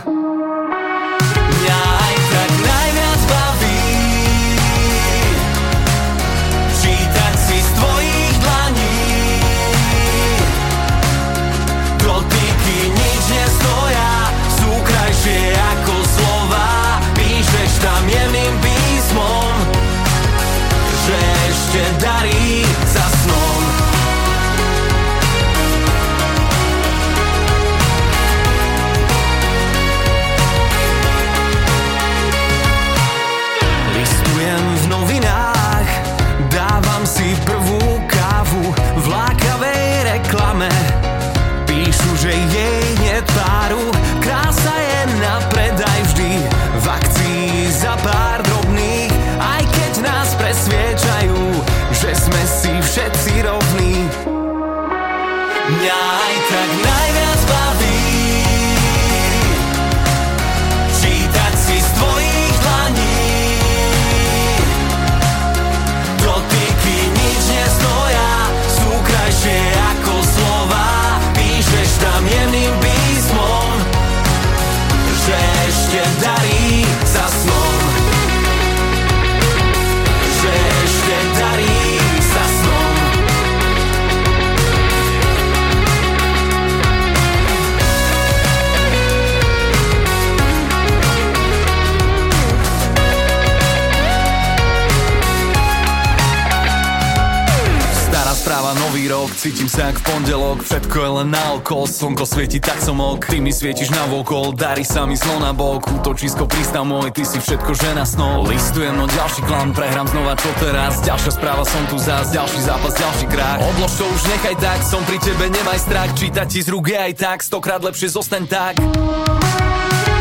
Cítim 99.35 99.66
sa 99.66 99.91
jak 99.91 99.99
v 99.99 100.05
pondelok 100.07 100.59
Všetko 100.62 100.97
je 100.97 101.11
len 101.20 101.28
naokol, 101.35 101.85
slnko 101.91 102.24
svieti, 102.24 102.62
tak 102.62 102.78
som 102.78 102.97
ok. 103.03 103.26
Ty 103.28 103.39
mi 103.43 103.51
svietiš 103.51 103.91
na 103.91 104.07
vokol, 104.07 104.55
darí 104.55 104.87
sa 104.87 105.05
mi 105.05 105.18
zlo 105.18 105.43
na 105.43 105.51
bok. 105.51 105.85
Útočisko 105.91 106.47
prístav 106.47 106.87
môj, 106.87 107.11
ty 107.11 107.26
si 107.26 107.43
všetko 107.43 107.74
žena 107.74 108.07
snov 108.07 108.47
Listujem, 108.49 108.95
no 108.95 109.11
ďalší 109.11 109.43
klan, 109.45 109.74
prehrám 109.74 110.07
znova 110.09 110.39
čo 110.39 110.51
teraz. 110.62 111.03
Ďalšia 111.03 111.32
správa, 111.35 111.66
som 111.66 111.82
tu 111.91 111.99
zás, 111.99 112.30
ďalší 112.30 112.61
zápas, 112.62 112.95
ďalší 112.95 113.26
krák 113.28 113.59
Odlož 113.61 113.93
to 113.99 114.05
už 114.07 114.22
nechaj 114.30 114.57
tak, 114.62 114.80
som 114.87 115.03
pri 115.05 115.18
tebe, 115.18 115.45
nemaj 115.51 115.78
strach. 115.82 116.11
Čítať 116.14 116.47
ti 116.47 116.61
z 116.62 116.68
rúk 116.70 116.95
aj 116.95 117.12
tak, 117.18 117.39
stokrát 117.43 117.82
lepšie 117.82 118.09
zostaň 118.14 118.43
tak. 118.47 118.74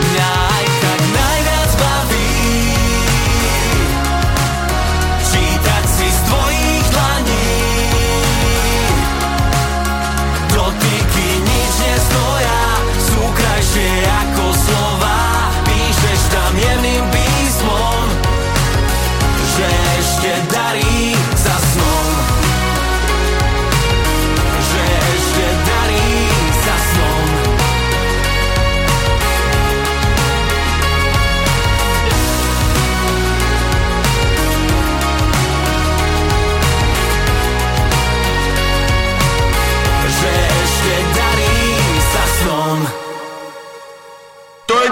Mňa 0.03 0.31
tak 0.53 0.82
krajšie 13.73 14.05
ako 14.05 14.32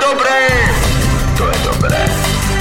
dobré! 0.02 0.40
To 1.38 1.46
je 1.46 1.58
dobré. 1.64 2.02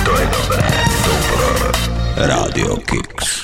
To 0.04 0.12
je 0.12 0.26
dobré. 0.28 0.64
Dobro. 1.04 1.68
Radio 2.16 2.76
Kicks. 2.84 3.39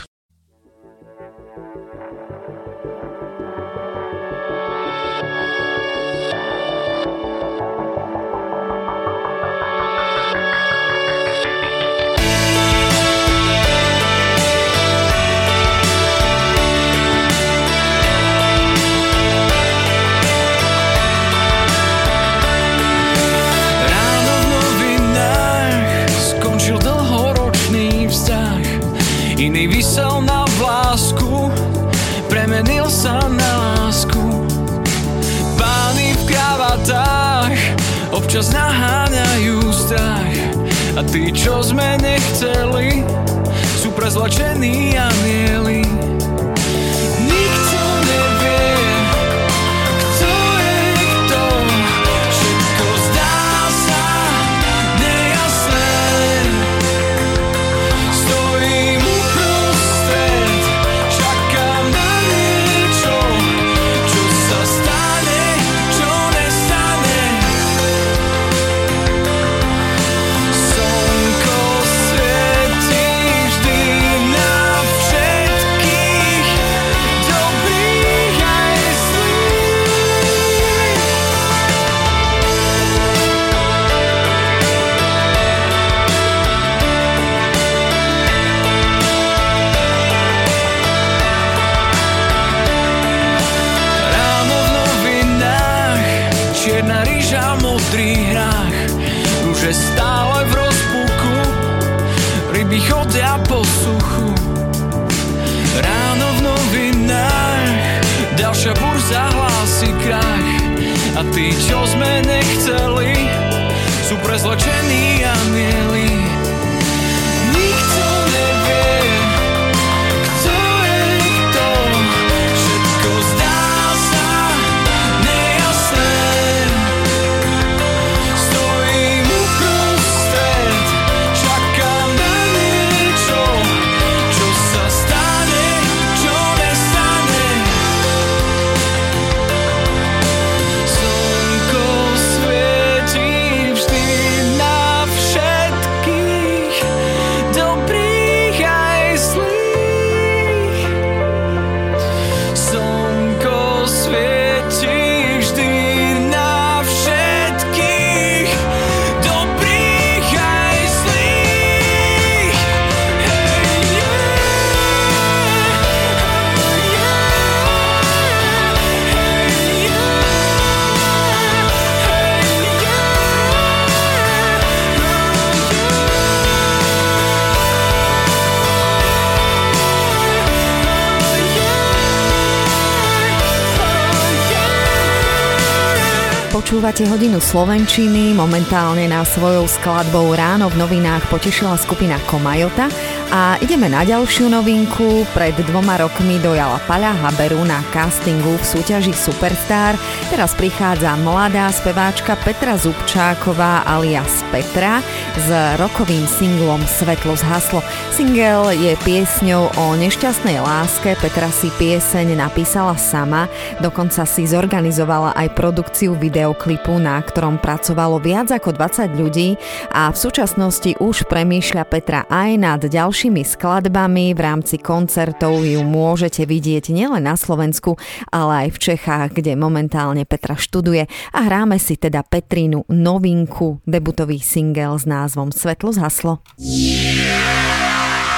Počúvate 186.67 187.07
hodinu 187.07 187.39
Slovenčiny, 187.39 188.35
momentálne 188.35 189.07
na 189.07 189.23
svojou 189.23 189.71
skladbou 189.71 190.35
Ráno 190.35 190.67
v 190.67 190.83
novinách 190.83 191.31
potešila 191.31 191.79
skupina 191.79 192.19
Komajota 192.27 192.91
a 193.31 193.59
ideme 193.59 193.91
na 193.91 194.07
ďalšiu 194.07 194.47
novinku. 194.47 195.27
Pred 195.35 195.59
dvoma 195.67 195.99
rokmi 195.99 196.39
dojala 196.39 196.79
Paľa 196.87 197.15
Haberu 197.19 197.63
na 197.67 197.83
castingu 197.91 198.55
v 198.55 198.65
súťaži 198.65 199.11
Superstar. 199.15 199.99
Teraz 200.31 200.55
prichádza 200.55 201.19
mladá 201.19 201.71
speváčka 201.75 202.39
Petra 202.47 202.79
Zubčáková 202.79 203.83
alias 203.87 204.47
Petra 204.55 205.03
s 205.35 205.49
rokovým 205.79 206.23
singlom 206.27 206.83
Svetlo 206.87 207.35
zhaslo. 207.35 207.83
Single 208.15 208.75
je 208.75 208.93
piesňou 209.03 209.75
o 209.75 209.85
nešťastnej 209.99 210.63
láske. 210.63 211.19
Petra 211.19 211.51
si 211.51 211.73
pieseň 211.75 212.39
napísala 212.39 212.95
sama, 212.95 213.51
dokonca 213.83 214.23
si 214.25 214.47
zorganizovala 214.47 215.35
aj 215.35 215.55
produkciu 215.59 216.15
videoklipu, 216.15 216.97
na 217.03 217.19
ktorom 217.21 217.59
pracovalo 217.59 218.23
viac 218.23 218.55
ako 218.55 218.73
20 218.73 219.19
ľudí 219.19 219.59
a 219.91 220.09
v 220.11 220.17
súčasnosti 220.17 220.91
už 221.03 221.27
premýšľa 221.27 221.85
Petra 221.87 222.25
aj 222.31 222.51
nad 222.57 222.81
ďalšími 223.17 223.49
skladbami. 223.49 224.37
V 224.37 224.41
rámci 224.45 224.77
koncertov 224.77 225.65
ju 225.65 225.81
môžete 225.81 226.45
vidieť 226.45 226.93
nielen 226.93 227.25
na 227.25 227.33
Slovensku, 227.33 227.97
ale 228.29 228.69
aj 228.69 228.77
v 228.77 228.83
Čechách, 228.93 229.41
kde 229.41 229.57
momentálne 229.57 230.29
Petra 230.29 230.53
študuje 230.53 231.09
a 231.33 231.39
hráme 231.41 231.81
si 231.81 231.97
teda 231.97 232.21
Petrínu 232.21 232.85
novinku, 232.93 233.81
debutový 233.89 234.37
single 234.45 235.01
s 235.01 235.09
názvom 235.09 235.49
Svetlo 235.49 235.97
zhaslo. 235.97 236.45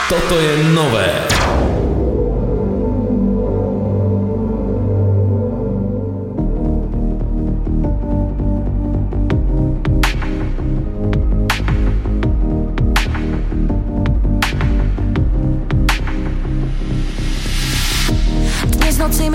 Toto 0.06 0.34
je 0.38 0.52
nové. 0.70 1.37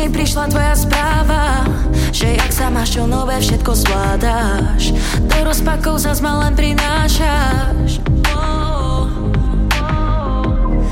Mi 0.03 0.11
prišla 0.11 0.51
tvoja 0.51 0.75
správa 0.75 1.63
Že 2.11 2.35
jak 2.35 2.51
sa 2.51 2.67
máš, 2.67 2.99
čo 2.99 3.07
nové 3.07 3.39
všetko 3.39 3.71
zvládáš 3.71 4.91
Do 5.31 5.37
rozpakov 5.47 5.95
zas 6.03 6.19
ma 6.19 6.43
len 6.43 6.51
prinášaš 6.59 8.03
Oh. 8.33 9.07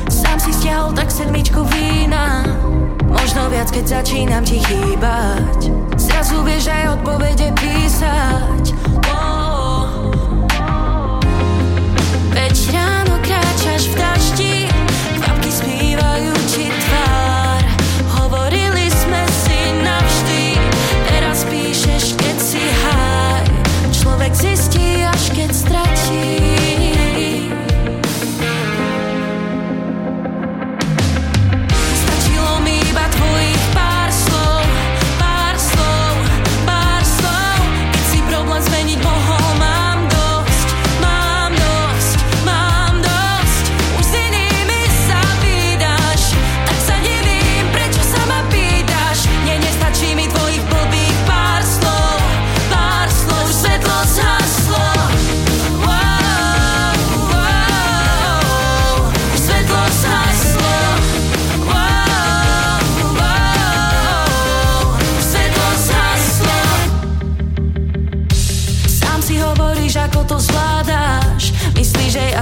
Sám 0.07 0.37
si 0.39 0.55
stiahol 0.55 0.95
tak 0.95 1.11
sedmičku 1.11 1.59
vína 1.75 2.47
Možno 3.03 3.51
viac, 3.51 3.67
keď 3.67 3.99
začínam 3.99 4.47
ti 4.47 4.63
chýbať 4.63 5.59
Zrazu 5.99 6.39
vieš 6.47 6.71
aj 6.71 6.97
odpovede 6.97 7.51
písať. 7.59 8.73
Veď 12.31 12.57
ráno 12.73 13.15
kráčaš 13.21 13.91
v 13.91 13.95
daždi 13.99 14.60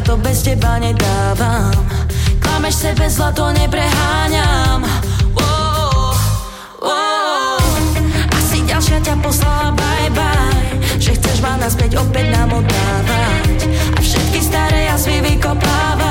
to 0.09 0.17
bez 0.17 0.41
teba 0.41 0.81
nedávam 0.81 1.69
Klameš 2.41 2.81
sebe 2.81 3.05
zlato, 3.05 3.53
nepreháňam 3.53 4.81
oh, 5.37 6.17
oh. 6.81 7.61
Asi 8.33 8.65
ďalšia 8.65 9.05
ťa 9.05 9.15
poslala 9.21 9.69
bye 9.77 10.09
bye 10.17 10.65
Že 10.97 11.13
chceš 11.13 11.37
ma 11.45 11.61
naspäť 11.61 12.01
opäť 12.01 12.25
namotávať. 12.33 13.69
A 13.69 13.99
všetky 14.01 14.39
staré 14.41 14.89
jazvy 14.89 15.21
vykopávať 15.21 16.08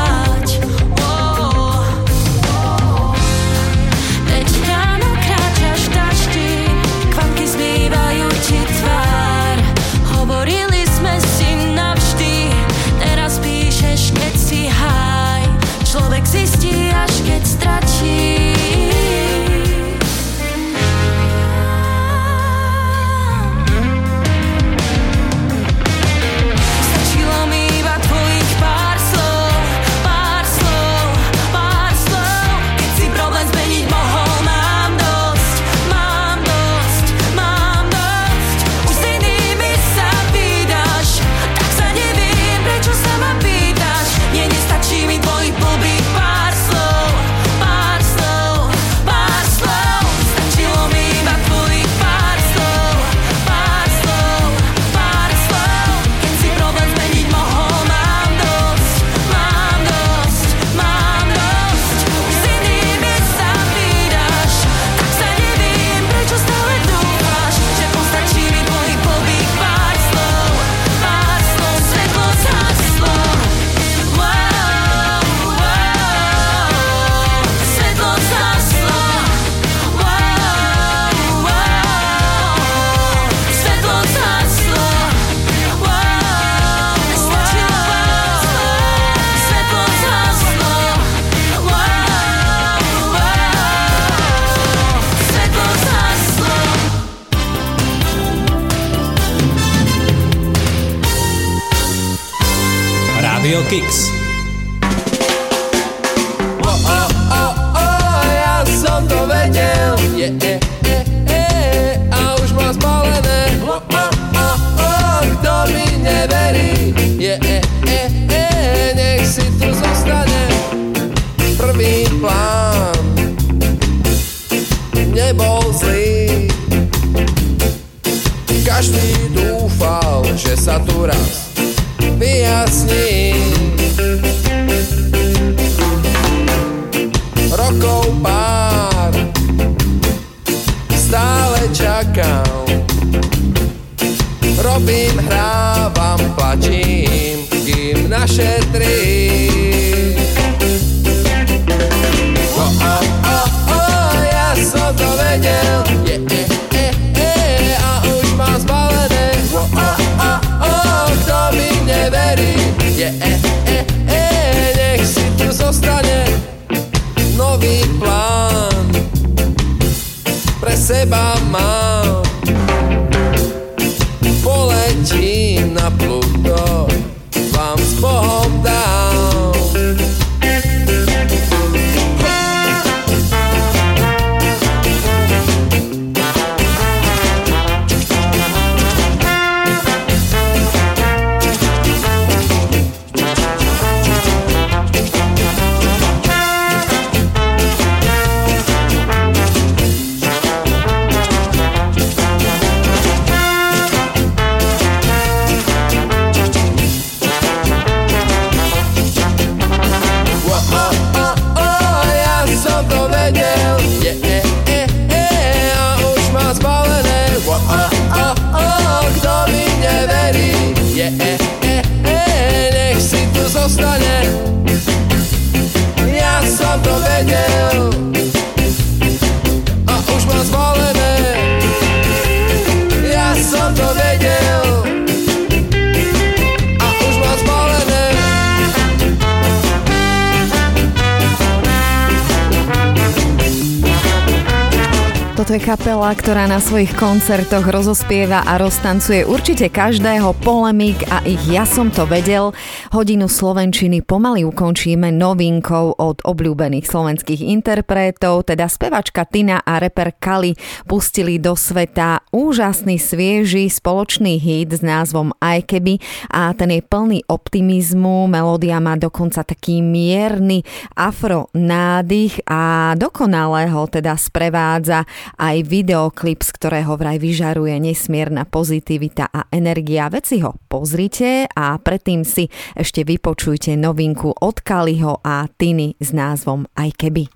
ktorá 246.28 246.44
na 246.44 246.60
svojich 246.60 246.92
koncertoch 246.92 247.64
rozospieva 247.64 248.44
a 248.44 248.60
roztancuje 248.60 249.24
určite 249.24 249.72
každého 249.72 250.36
polemik 250.44 251.00
a 251.08 251.24
ich 251.24 251.40
ja 251.48 251.64
som 251.64 251.88
to 251.88 252.04
vedel. 252.04 252.52
Hodinu 252.88 253.28
Slovenčiny 253.28 254.00
pomaly 254.00 254.48
ukončíme 254.48 255.12
novinkou 255.12 255.92
od 256.00 256.24
obľúbených 256.24 256.88
slovenských 256.88 257.44
interpretov, 257.44 258.48
teda 258.48 258.64
spevačka 258.64 259.28
Tina 259.28 259.60
a 259.60 259.76
reper 259.76 260.16
Kali 260.16 260.56
pustili 260.88 261.36
do 261.36 261.52
sveta 261.52 262.24
úžasný 262.32 262.96
svieži 262.96 263.68
spoločný 263.68 264.40
hit 264.40 264.72
s 264.72 264.80
názvom 264.80 265.36
Aj 265.36 265.60
keby 265.60 266.00
a 266.32 266.56
ten 266.56 266.72
je 266.72 266.80
plný 266.80 267.28
optimizmu, 267.28 268.24
melódia 268.24 268.80
má 268.80 268.96
dokonca 268.96 269.44
taký 269.44 269.84
mierny 269.84 270.64
afro 270.96 271.52
nádych 271.52 272.40
a 272.48 272.96
dokonale 272.96 273.68
ho 273.68 273.84
teda 273.84 274.16
sprevádza 274.16 275.04
aj 275.36 275.60
videoklip, 275.60 276.40
z 276.40 276.56
ktorého 276.56 276.96
vraj 276.96 277.20
vyžaruje 277.20 277.76
nesmierna 277.84 278.48
pozitivita 278.48 279.28
a 279.28 279.44
energia. 279.52 280.08
Veci 280.08 280.40
ho 280.40 280.56
pozrite 280.72 281.44
a 281.52 281.76
predtým 281.76 282.24
si 282.24 282.48
ešte 282.78 283.02
vypočujte 283.02 283.74
novinku 283.74 284.30
od 284.30 284.62
Kaliho 284.62 285.18
a 285.26 285.50
Tiny 285.50 285.98
s 285.98 286.14
názvom 286.14 286.70
Aj 286.78 286.88
keby. 286.94 287.26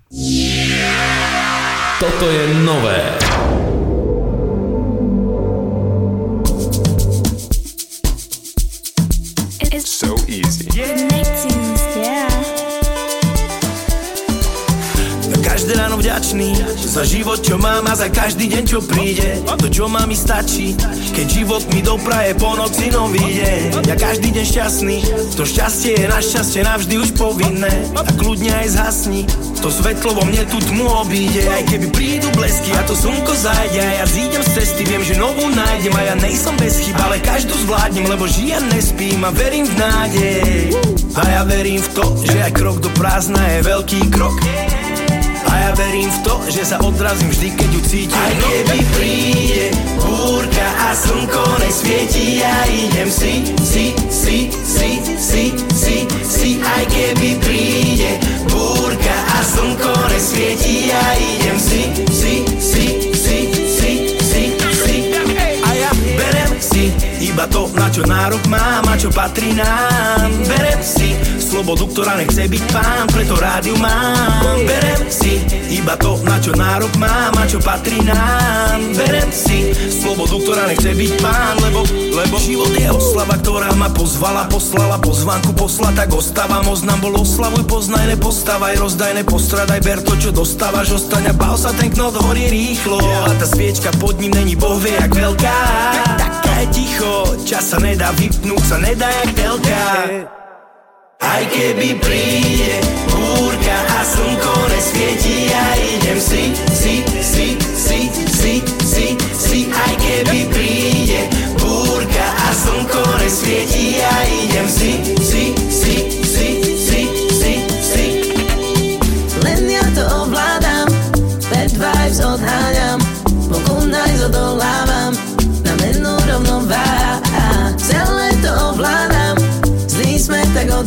Toto 1.99 2.25
je 2.31 2.43
nové. 2.63 2.99
So 9.83 10.15
easy. 10.31 10.69
Na 11.11 11.52
každé 15.73 15.89
ráno 15.89 15.97
vďačný 15.97 16.49
Za 16.77 17.01
život, 17.01 17.41
čo 17.41 17.57
mám 17.57 17.81
a 17.89 17.97
za 17.97 18.05
každý 18.05 18.45
deň, 18.45 18.63
čo 18.69 18.77
príde. 18.85 19.41
To, 19.57 19.65
čo 19.65 19.89
má 19.89 20.05
mi 20.05 20.13
stačí 20.13 20.77
Keď 21.17 21.25
život 21.25 21.65
mi 21.73 21.81
dopraje 21.81 22.37
po 22.37 22.53
noci 22.53 22.93
nový 22.93 23.41
deň 23.41 23.81
Ja 23.89 23.97
každý 23.97 24.29
deň 24.29 24.45
šťastný 24.45 24.97
To 25.33 25.41
šťastie 25.41 25.97
je 25.97 26.05
našťastie 26.05 26.61
navždy 26.61 26.93
už 27.01 27.09
povinné. 27.17 27.73
A 27.97 28.05
kľudne 28.05 28.53
aj 28.53 28.67
zhasni 28.69 29.25
To 29.65 29.73
svetlo 29.73 30.13
vo 30.13 30.23
mne 30.29 30.45
tú 30.45 30.61
tmu 30.61 30.85
obíde. 30.85 31.41
Aj 31.49 31.65
keby 31.65 31.89
prídu 31.89 32.29
blesky 32.37 32.69
a 32.77 32.85
to 32.85 32.93
slnko 32.93 33.33
zájde 33.33 33.81
A 33.81 33.91
ja 33.97 34.05
zídem 34.05 34.45
z 34.45 34.49
cesty, 34.53 34.85
viem, 34.85 35.01
že 35.01 35.17
novú 35.17 35.49
nájdem. 35.49 35.93
A 35.97 36.01
ja 36.05 36.15
nejsom 36.21 36.53
bez 36.61 36.85
chyb, 36.85 37.01
ale 37.01 37.17
každú 37.17 37.57
zvládnem 37.65 38.13
Lebo 38.13 38.29
žijem 38.29 38.61
nespím 38.69 39.25
a 39.25 39.33
verím 39.33 39.65
v 39.65 39.73
nádej. 39.81 40.61
A 41.17 41.21
ja 41.29 41.41
verím 41.45 41.81
v 41.81 41.89
to, 41.97 42.05
že 42.25 42.45
aj 42.45 42.53
krok 42.53 42.77
do 42.77 42.89
prázdna 42.93 43.41
je 43.57 43.59
veľký 43.65 43.99
krok 44.13 44.37
ja 45.63 45.71
verím 45.79 46.11
v 46.11 46.19
to, 46.27 46.35
že 46.51 46.63
sa 46.67 46.77
odrazím 46.83 47.31
vždy, 47.31 47.47
keď 47.55 47.69
ju 47.71 47.81
cítim. 47.87 48.19
Aj 48.19 48.35
keby 48.35 48.79
príde 48.99 49.63
búrka 49.95 50.67
a 50.67 50.89
slnko 50.91 51.43
nesvieti 51.63 52.43
Ja 52.43 52.67
idem 52.67 53.07
si, 53.07 53.47
si, 53.63 53.95
si, 54.11 54.51
si, 54.51 54.89
si, 55.15 55.43
si, 55.71 55.95
si. 56.19 56.49
Aj 56.59 56.83
keby 56.91 57.39
príde 57.39 58.19
búrka 58.51 59.15
a 59.15 59.39
slnko 59.39 59.93
nesvieti 60.11 60.91
Ja 60.91 61.03
idem 61.15 61.55
si, 61.55 61.95
iba 67.33 67.49
to, 67.49 67.65
na 67.73 67.89
čo 67.89 68.05
nárok 68.05 68.45
mám 68.45 68.85
a 68.85 68.93
čo 68.93 69.09
patrí 69.09 69.57
nám. 69.57 70.29
Berem 70.45 70.81
si 70.85 71.17
slobodu, 71.41 71.89
ktorá 71.89 72.13
nechce 72.21 72.45
byť 72.45 72.63
pán, 72.69 73.09
preto 73.09 73.33
rádiu 73.41 73.73
mám. 73.81 74.61
Berem 74.69 75.09
si 75.09 75.41
iba 75.73 75.97
to, 75.97 76.21
na 76.21 76.37
čo 76.37 76.53
nárok 76.53 76.93
mám 77.01 77.33
a 77.33 77.43
čo 77.49 77.57
patrí 77.57 78.05
nám. 78.05 78.77
Berem 78.93 79.33
si 79.33 79.73
slobodu, 79.89 80.37
ktorá 80.45 80.69
nechce 80.69 80.93
byť 80.93 81.11
pán, 81.25 81.57
lebo, 81.65 81.81
lebo 82.13 82.37
život 82.37 82.69
je 82.77 82.89
oslava, 82.93 83.33
ktorá 83.41 83.73
ma 83.81 83.89
pozvala, 83.89 84.45
poslala 84.45 85.01
pozvánku, 85.01 85.57
posla, 85.57 85.89
tak 85.97 86.13
ostávam, 86.13 86.69
oznam 86.69 87.01
bol 87.01 87.17
oslavuj, 87.17 87.65
poznaj, 87.65 88.13
nepostávaj, 88.13 88.77
rozdaj, 88.77 89.17
nepostradaj, 89.17 89.81
ber 89.81 90.05
to, 90.05 90.13
čo 90.21 90.29
dostávaš, 90.29 91.01
ostaň 91.01 91.29
a 91.29 91.33
bál 91.33 91.57
sa, 91.57 91.73
ten 91.73 91.89
knot 91.89 92.13
horí 92.13 92.45
rýchlo. 92.53 93.01
A 93.01 93.33
tá 93.41 93.49
sviečka 93.49 93.89
pod 93.97 94.21
ním 94.21 94.37
není 94.37 94.53
boh 94.53 94.77
vie, 94.77 94.93
jak 94.93 95.09
veľká. 95.09 95.57
Taká 96.21 96.53
je 96.61 96.67
ticho, 96.69 97.22
čas 97.47 97.63
sa 97.73 97.77
nedá 97.79 98.11
vypnúť, 98.15 98.63
sa 98.63 98.77
nedá 98.77 99.07
jak 99.09 99.29
telka 99.35 99.83
aj 101.23 101.43
keby 101.49 101.89
príde 102.03 102.83
búrka 103.07 103.77
a 103.95 103.99
slnko 104.03 104.53
nesvieti, 104.69 105.47
ja 105.47 105.65
idem 105.79 106.19
si, 106.19 106.51
si, 106.75 106.95
si, 107.23 107.47
si, 107.71 107.99
si, 108.27 108.53
si, 108.83 109.07
si. 109.31 109.59
Aj 109.71 109.93
keby 110.03 110.51
príde 110.51 111.31
búrka 111.55 112.27
a 112.27 112.49
slnko 112.51 113.01
nesvieti, 113.23 114.03
ja 114.03 114.13
idem 114.27 114.67
si, 114.67 114.91
si, 115.15 115.22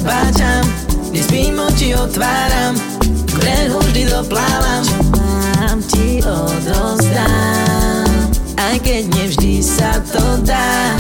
smet 0.07 0.23
tak 0.23 0.31
odbáčam, 0.37 0.65
kde 1.11 1.23
spím 1.23 1.59
oči 1.59 1.95
otváram, 1.95 2.75
k 3.27 3.33
brehu 3.39 3.79
vždy 3.79 4.05
doplávam. 4.07 4.85
Mám 5.59 5.83
ti 5.83 6.23
odozdám, 6.23 8.07
aj 8.57 8.77
keď 8.87 9.03
nevždy 9.15 9.63
sa 9.63 9.99
to 10.13 10.23
dá. 10.47 10.95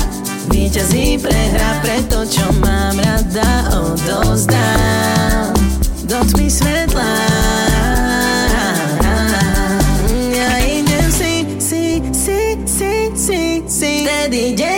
Výťazí 0.50 1.18
prehra 1.18 1.82
preto, 1.82 2.26
čo 2.26 2.46
mám 2.62 2.98
rada 2.98 3.70
odozdám. 3.74 5.54
Do 6.06 6.22
tmy 6.22 6.46
svetla 6.46 7.14
Ja 10.30 10.50
idem 10.62 11.08
si, 11.10 11.42
si, 11.58 11.98
si, 12.14 12.62
si, 12.62 12.94
si 13.66 13.92
Vtedy 14.06 14.54
deň 14.54 14.75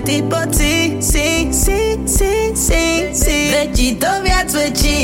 Aj 0.00 0.08
ty 0.08 0.24
poď 0.24 0.48
si, 0.56 0.96
si, 0.96 1.28
si, 1.52 1.80
si, 2.08 2.32
si, 2.56 2.84
si 3.12 3.36
ti 3.76 4.00
to 4.00 4.08
viac 4.24 4.48
väčší 4.48 4.96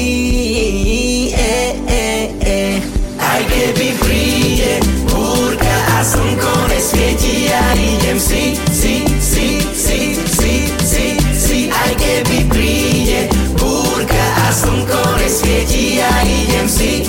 e, 1.36 1.52
e, 1.84 2.04
e. 2.40 2.80
Aj 3.20 3.44
keby 3.44 3.92
príde 4.00 4.80
búrka 5.04 5.76
a 5.92 6.00
slnko 6.00 6.72
nesvieti, 6.72 7.44
ja 7.44 7.76
idem 7.76 8.16
si, 8.16 8.56
si, 8.72 9.04
si, 9.20 9.60
si, 9.68 10.16
si, 10.16 10.52
si, 10.80 11.06
si. 11.44 11.58
Aj 11.68 11.92
keby 12.00 12.48
príde 12.48 13.28
búrka 13.60 14.24
a 14.40 14.48
slnko 14.48 15.20
nesvieti, 15.20 16.00
ja 16.00 16.08
idem 16.24 16.64
si, 16.72 17.04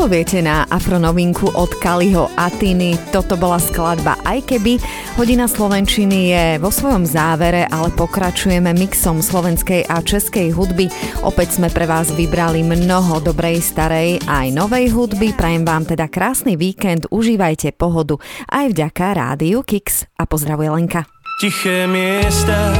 Poviete 0.00 0.40
na 0.40 0.64
afronovinku 0.64 1.60
od 1.60 1.76
Kaliho 1.76 2.32
a 2.32 2.48
Tiny? 2.48 2.96
Toto 3.12 3.36
bola 3.36 3.60
skladba 3.60 4.16
Aj 4.24 4.40
keby. 4.40 4.80
Hodina 5.20 5.44
Slovenčiny 5.44 6.32
je 6.32 6.44
vo 6.56 6.72
svojom 6.72 7.04
závere, 7.04 7.68
ale 7.68 7.92
pokračujeme 7.92 8.72
mixom 8.72 9.20
slovenskej 9.20 9.84
a 9.84 10.00
českej 10.00 10.56
hudby. 10.56 10.88
Opäť 11.20 11.60
sme 11.60 11.68
pre 11.68 11.84
vás 11.84 12.16
vybrali 12.16 12.64
mnoho 12.64 13.20
dobrej, 13.20 13.60
starej 13.60 14.24
aj 14.24 14.48
novej 14.56 14.88
hudby. 14.88 15.36
Prajem 15.36 15.68
vám 15.68 15.84
teda 15.84 16.08
krásny 16.08 16.56
víkend, 16.56 17.04
užívajte 17.12 17.76
pohodu 17.76 18.16
aj 18.48 18.72
vďaka 18.72 19.04
rádiu 19.12 19.60
Kix 19.60 20.08
a 20.16 20.24
pozdravuje 20.24 20.80
Lenka. 20.80 21.04
Tiché 21.44 21.84
miesta, 21.84 22.72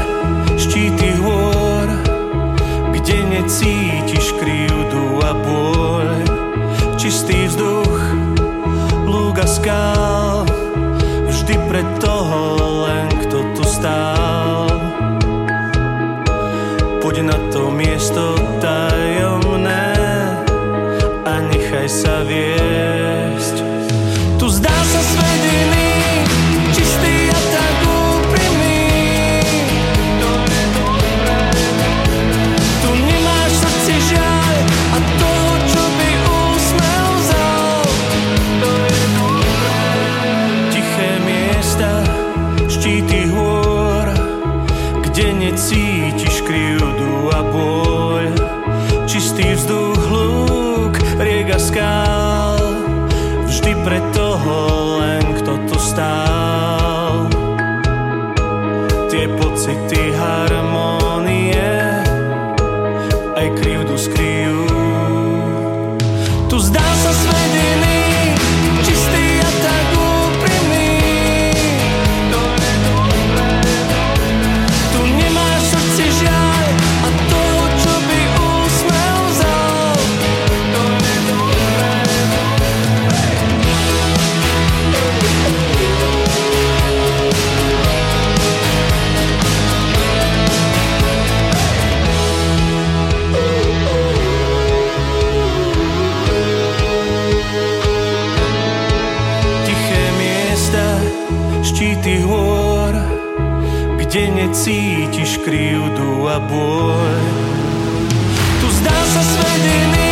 štíty 0.57 1.21
hôr, 1.21 1.85
kde 2.97 3.17
necítiš 3.29 4.33
krivdu 4.41 5.21
a 5.21 5.37
bôľ. 5.37 6.20
Čistý 7.11 7.51
vzduch, 7.51 7.99
lúk 9.03 9.43
skál, 9.43 10.47
vždy 11.27 11.59
pre 11.67 11.83
toho 11.99 12.55
len 12.87 13.11
kto 13.27 13.51
tu 13.59 13.67
stál. 13.67 14.71
Poď 17.03 17.35
na 17.35 17.39
to 17.51 17.67
miesto 17.75 18.39
tajomné 18.63 19.91
a 21.27 21.33
nechaj 21.51 21.91
sa 21.91 22.23
viesť. 22.23 22.60
keď 104.51 104.59
cítiš 104.67 105.39
krivdu 105.47 106.27
a 106.27 106.43
bôľ. 106.43 107.23
Tu 108.59 108.67
zdá 108.83 108.99
sa 109.15 109.23
svet 109.23 109.63
iný, 109.63 110.10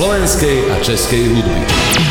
slovenskej 0.00 0.72
a 0.72 0.80
českej 0.80 1.28
hudby. 1.28 2.09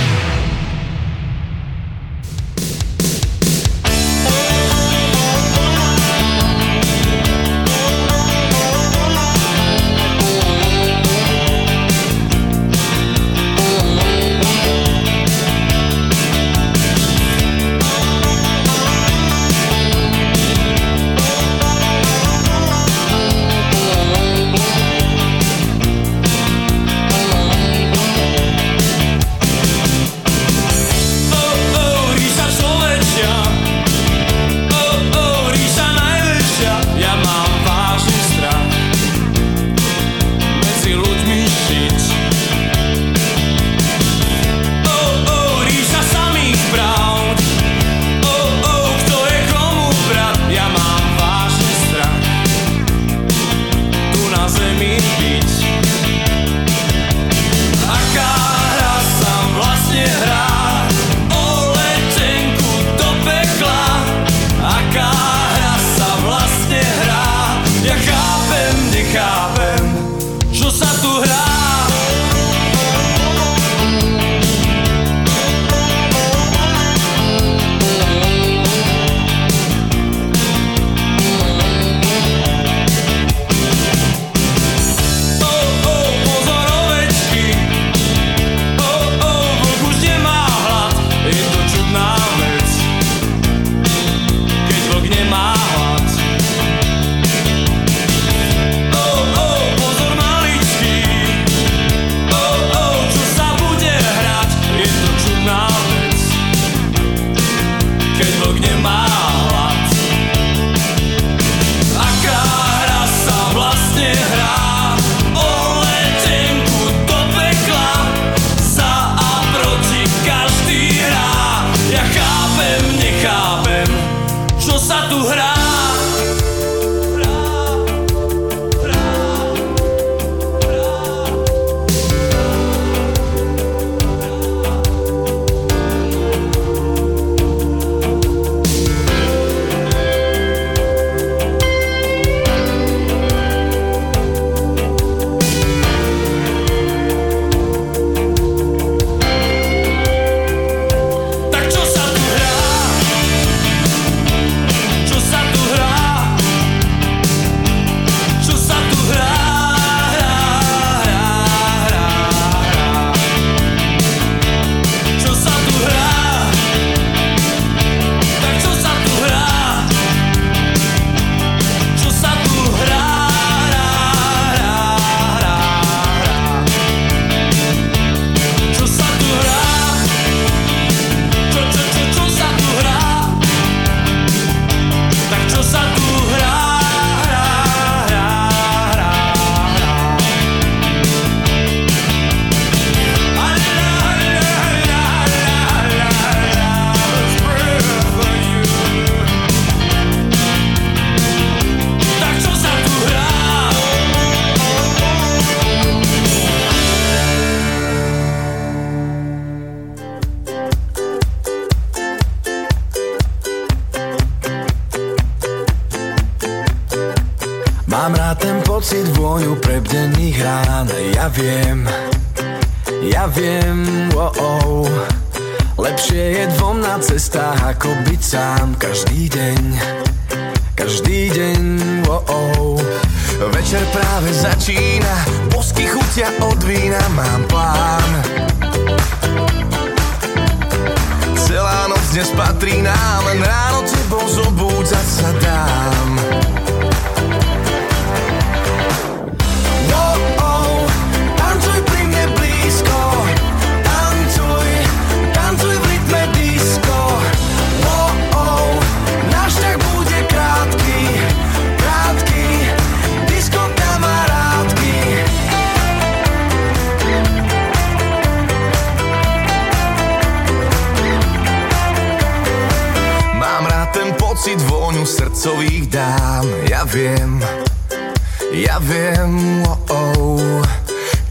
milujem, 279.00 279.64
oh, 279.64 279.80
oh. 279.96 280.62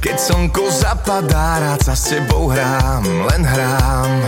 Keď 0.01 0.17
slnko 0.17 0.71
zapadá, 0.73 1.61
rád 1.61 1.81
sa 1.85 1.93
s 1.93 2.17
tebou 2.17 2.49
hrám, 2.49 3.05
len 3.05 3.43
hrám 3.45 4.25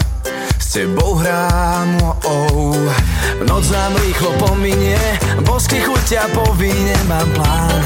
S 0.58 0.76
tebou 0.76 1.16
hrám, 1.16 1.88
oh, 2.04 2.16
oh. 2.28 2.90
Noc 3.46 3.70
nám 3.72 3.96
rýchlo 3.96 4.36
pominie, 4.36 5.00
bosky 5.46 5.80
chuťa 5.80 6.28
povíne, 6.36 6.96
mám 7.08 7.28
plán 7.32 7.80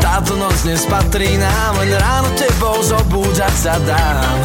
Táto 0.00 0.38
noc 0.40 0.56
nespatrí 0.64 1.36
nám, 1.36 1.76
len 1.84 1.92
ráno 2.00 2.32
tebou 2.38 2.80
zobúdzať 2.80 3.54
sa 3.54 3.74
dám 3.84 4.36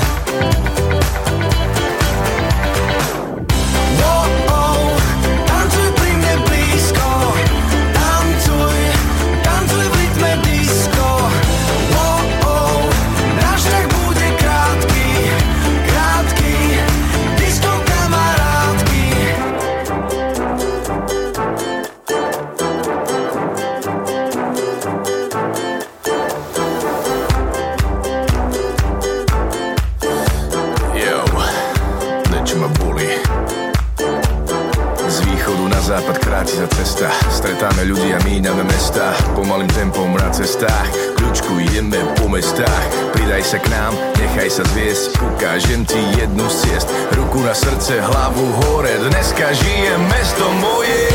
Stretáme 37.45 37.85
ľudí 37.85 38.09
a 38.09 38.17
míňame 38.25 38.65
mesta. 38.65 39.13
Pomalým 39.37 39.69
tempom 39.69 40.09
na 40.17 40.33
cestách. 40.33 40.89
Kľúčku 41.13 41.61
ideme 41.61 42.01
po 42.17 42.25
mestách. 42.25 42.85
Pridaj 43.13 43.45
sa 43.45 43.61
k 43.61 43.69
nám, 43.69 43.93
nechaj 44.17 44.49
sa 44.49 44.63
zviesť. 44.73 45.13
Ukážem 45.21 45.85
ti 45.85 46.01
jednu 46.17 46.41
z 46.49 46.65
ciest. 46.65 46.89
Ruku 47.13 47.45
na 47.45 47.53
srdce, 47.53 48.01
hlavu 48.01 48.49
hore. 48.49 48.97
Dneska 48.97 49.53
žije 49.61 49.93
mesto 50.09 50.49
moje. 50.57 51.05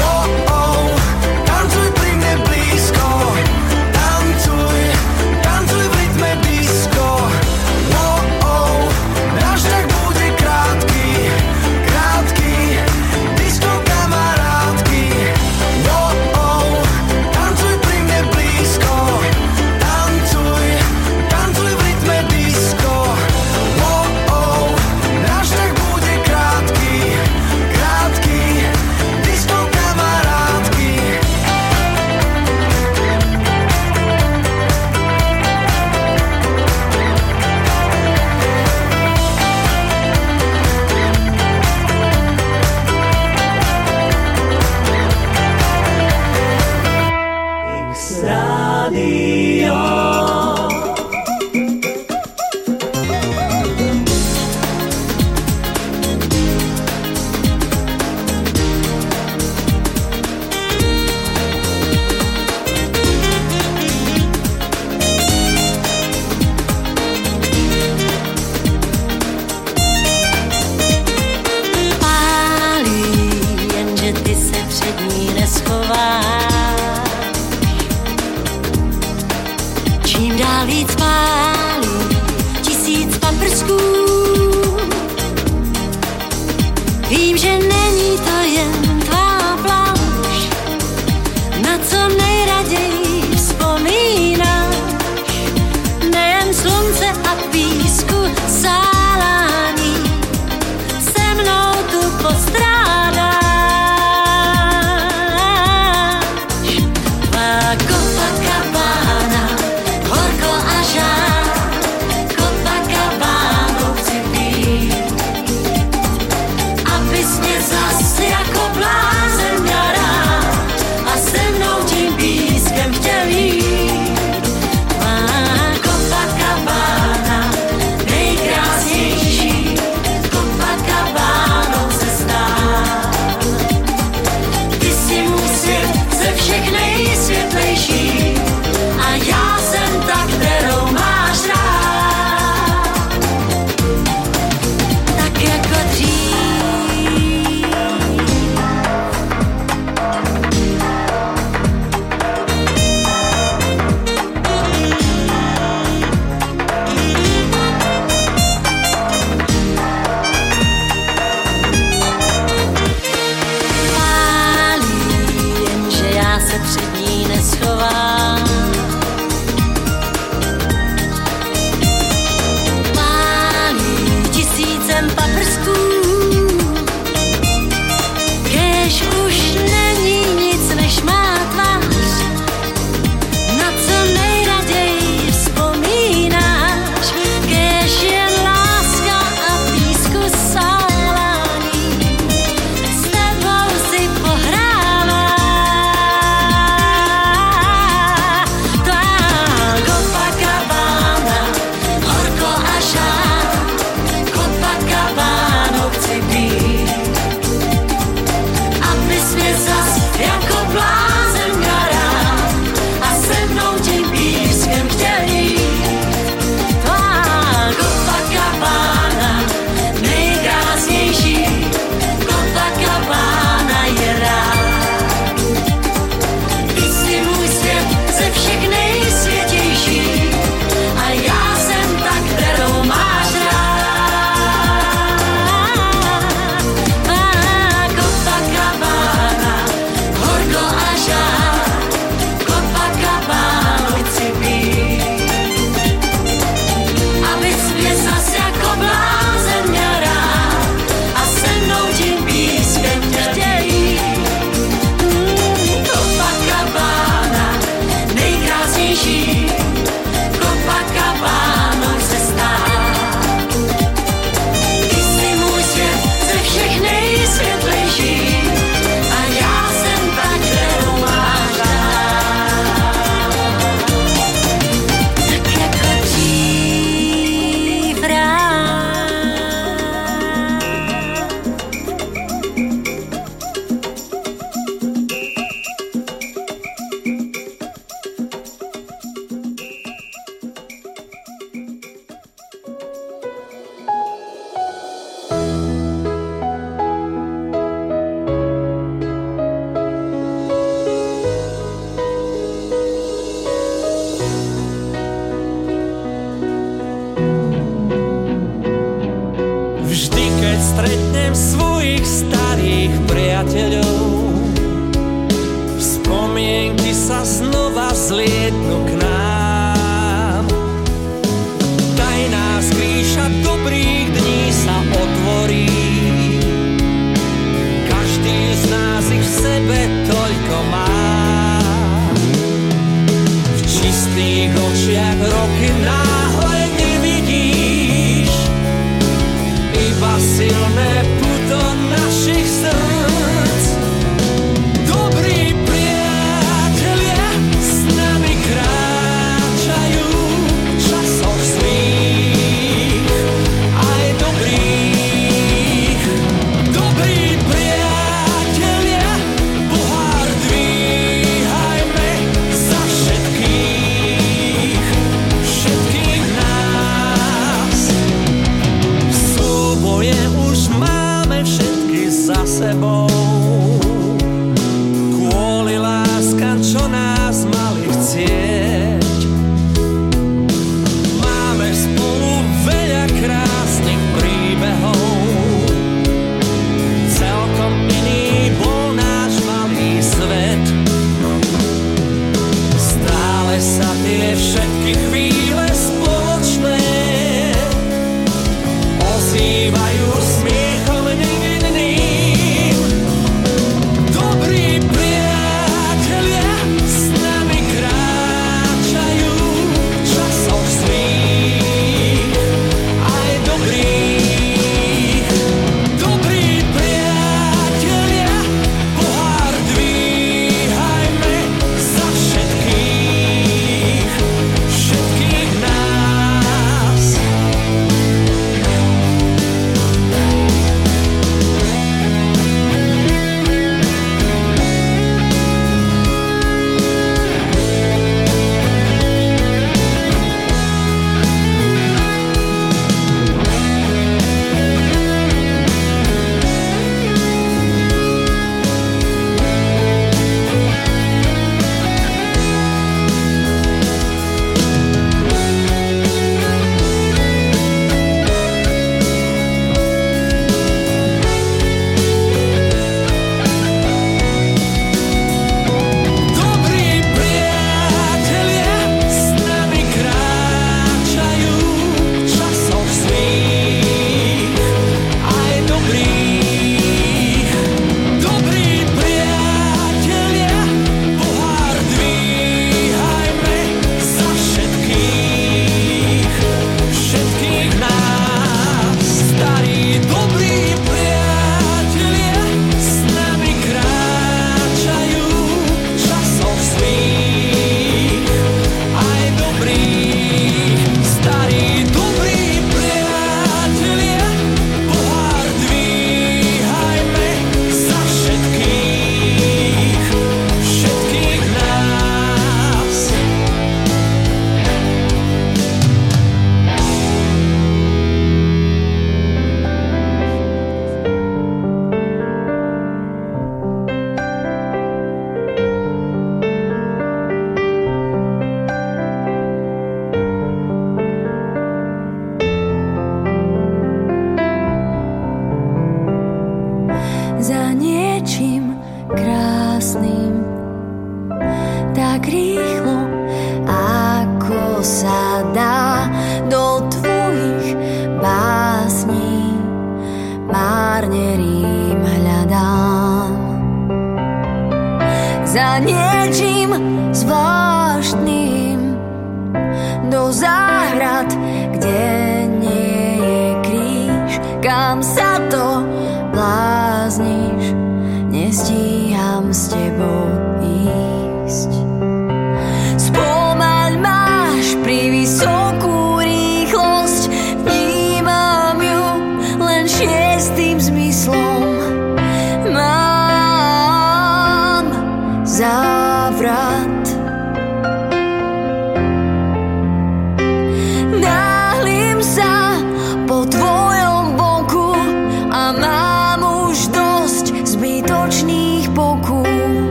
Moje 0.00 0.23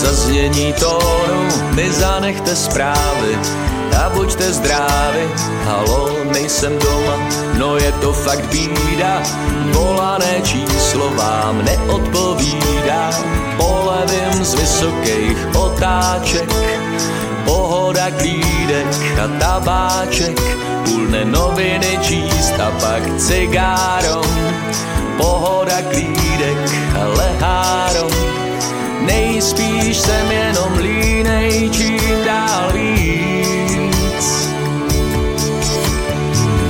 Zaznění 0.00 0.72
tónu 0.72 1.48
mi 1.74 1.92
zanechte 1.92 2.56
zprávy. 2.56 3.38
A 4.00 4.08
buďte 4.08 4.52
zdraví. 4.52 5.28
Halo, 5.64 6.24
nejsem 6.32 6.78
doma, 6.78 7.16
no 7.58 7.76
je 7.76 7.92
to 7.92 8.12
fakt 8.12 8.46
bída, 8.48 9.22
volané 9.72 10.40
číslo 10.42 11.10
vám 11.10 11.64
neodpovídá. 11.64 13.10
Polevím 13.56 14.44
z 14.44 14.54
vysokých 14.54 15.36
otáček, 15.56 16.48
pohoda 17.44 18.10
klídek 18.10 18.86
a 19.24 19.28
tabáček, 19.40 20.40
půlne 20.84 21.24
noviny 21.24 21.98
číst 22.02 22.54
a 22.60 22.70
pak 22.80 23.02
cigárom, 23.18 24.26
pohoda 25.16 25.76
klídek 25.92 26.56
a 26.96 27.04
lehárom. 27.04 28.29
Nejspíš 29.00 29.96
jsem 29.96 30.30
jenom 30.30 30.78
línej, 30.78 31.70
čím 31.70 32.24
dál 32.24 32.72
víc. 32.72 34.48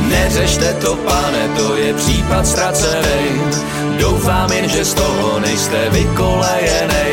Neřešte 0.08 0.74
to, 0.74 0.96
pane, 0.96 1.48
to 1.56 1.76
je 1.76 1.94
případ 1.94 2.46
ztracený 2.46 3.40
Doufám 4.00 4.52
jen, 4.52 4.68
že 4.68 4.84
z 4.84 4.94
toho 4.94 5.40
nejste 5.40 5.90
vykolejenej. 5.90 7.12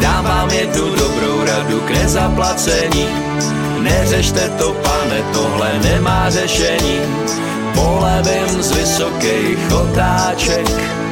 Dám 0.00 0.24
vám 0.24 0.50
jednu 0.50 0.90
dobrou 0.96 1.44
radu 1.44 1.80
k 1.80 1.90
nezaplacení. 1.90 3.08
Neřešte 3.80 4.48
to, 4.58 4.72
pane, 4.72 5.22
tohle 5.32 5.78
nemá 5.82 6.30
řešení. 6.30 7.00
Polevím 7.74 8.62
z 8.62 8.72
vysokých 8.72 9.72
otáček 9.72 11.03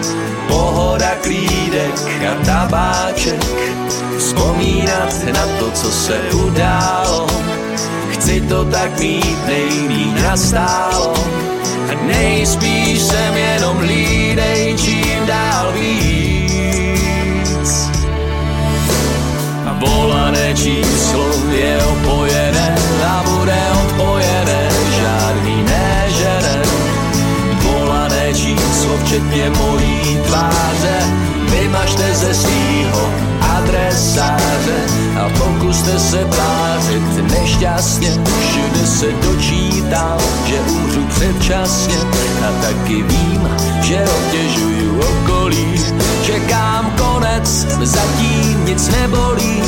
Pohoda, 0.52 1.16
klídek 1.24 1.96
a 2.28 2.44
tabáček 2.44 3.40
Vzpomínat 4.18 5.24
na 5.32 5.46
to, 5.58 5.70
co 5.70 5.90
se 5.90 6.20
událo. 6.32 7.26
Chci 8.12 8.40
to 8.40 8.64
tak 8.64 9.00
mít 9.00 9.46
nejmíň 9.46 10.22
nastálo. 10.22 11.14
Nejspíš 12.06 13.02
jsem 13.02 13.36
jenom 13.36 13.80
lídej, 13.80 14.76
čím 14.78 15.26
dál 15.26 15.72
víc. 15.72 16.52
A 19.66 19.72
volané 19.86 20.54
číslo 20.54 21.26
je 21.50 21.78
opojené 21.84 22.74
a 23.06 23.24
bude 23.26 23.62
odpojené 23.84 24.41
včetně 29.12 29.50
mojí 29.50 30.18
tváře 30.26 30.98
Vymažte 31.50 32.14
ze 32.14 32.34
svýho 32.34 33.10
adresáře 33.40 34.78
a 35.20 35.28
pokuste 35.28 35.98
se 35.98 36.24
tvářit 36.24 37.32
nešťastně. 37.32 38.10
Všude 38.10 38.86
se 38.86 39.06
dočítám, 39.06 40.18
že 40.46 40.60
umřu 40.60 41.04
předčasně 41.06 41.96
a 42.48 42.62
taky 42.62 43.02
vím, 43.02 43.48
že 43.82 44.04
obtěžuju 44.04 45.00
okolí. 45.00 45.74
Čekám 46.26 46.94
konec, 46.98 47.66
zatím 47.82 48.64
nic 48.64 48.88
nebolí. 48.88 49.62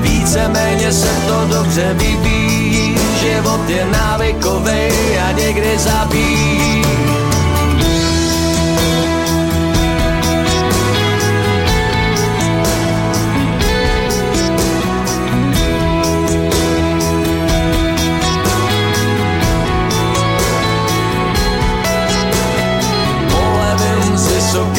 Víceméně 0.00 0.92
se 0.92 1.10
to 1.28 1.56
dobře 1.56 1.94
vyvíjí, 1.94 2.98
život 3.20 3.68
je 3.68 3.86
návykovej 3.92 5.18
a 5.28 5.32
někdy 5.32 5.78
zabíjí. 5.78 7.13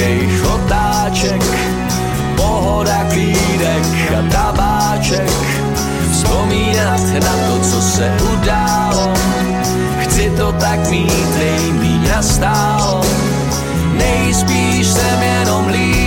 Vysokých 0.05 0.45
otáček 0.45 1.43
Pohoda, 2.35 3.05
klídek 3.09 3.85
a 4.13 4.21
tabáček. 4.31 5.29
Vzpomínat 6.11 7.01
na 7.23 7.33
to, 7.47 7.59
co 7.59 7.81
se 7.81 8.11
událo 8.33 9.13
Chci 9.99 10.29
to 10.37 10.51
tak 10.51 10.89
mít 10.89 11.37
nejmíň 11.37 12.07
nastálo. 12.09 13.01
Nejspíš 13.97 14.87
jsem 14.87 15.21
jenom 15.21 15.67
línej, 15.67 16.04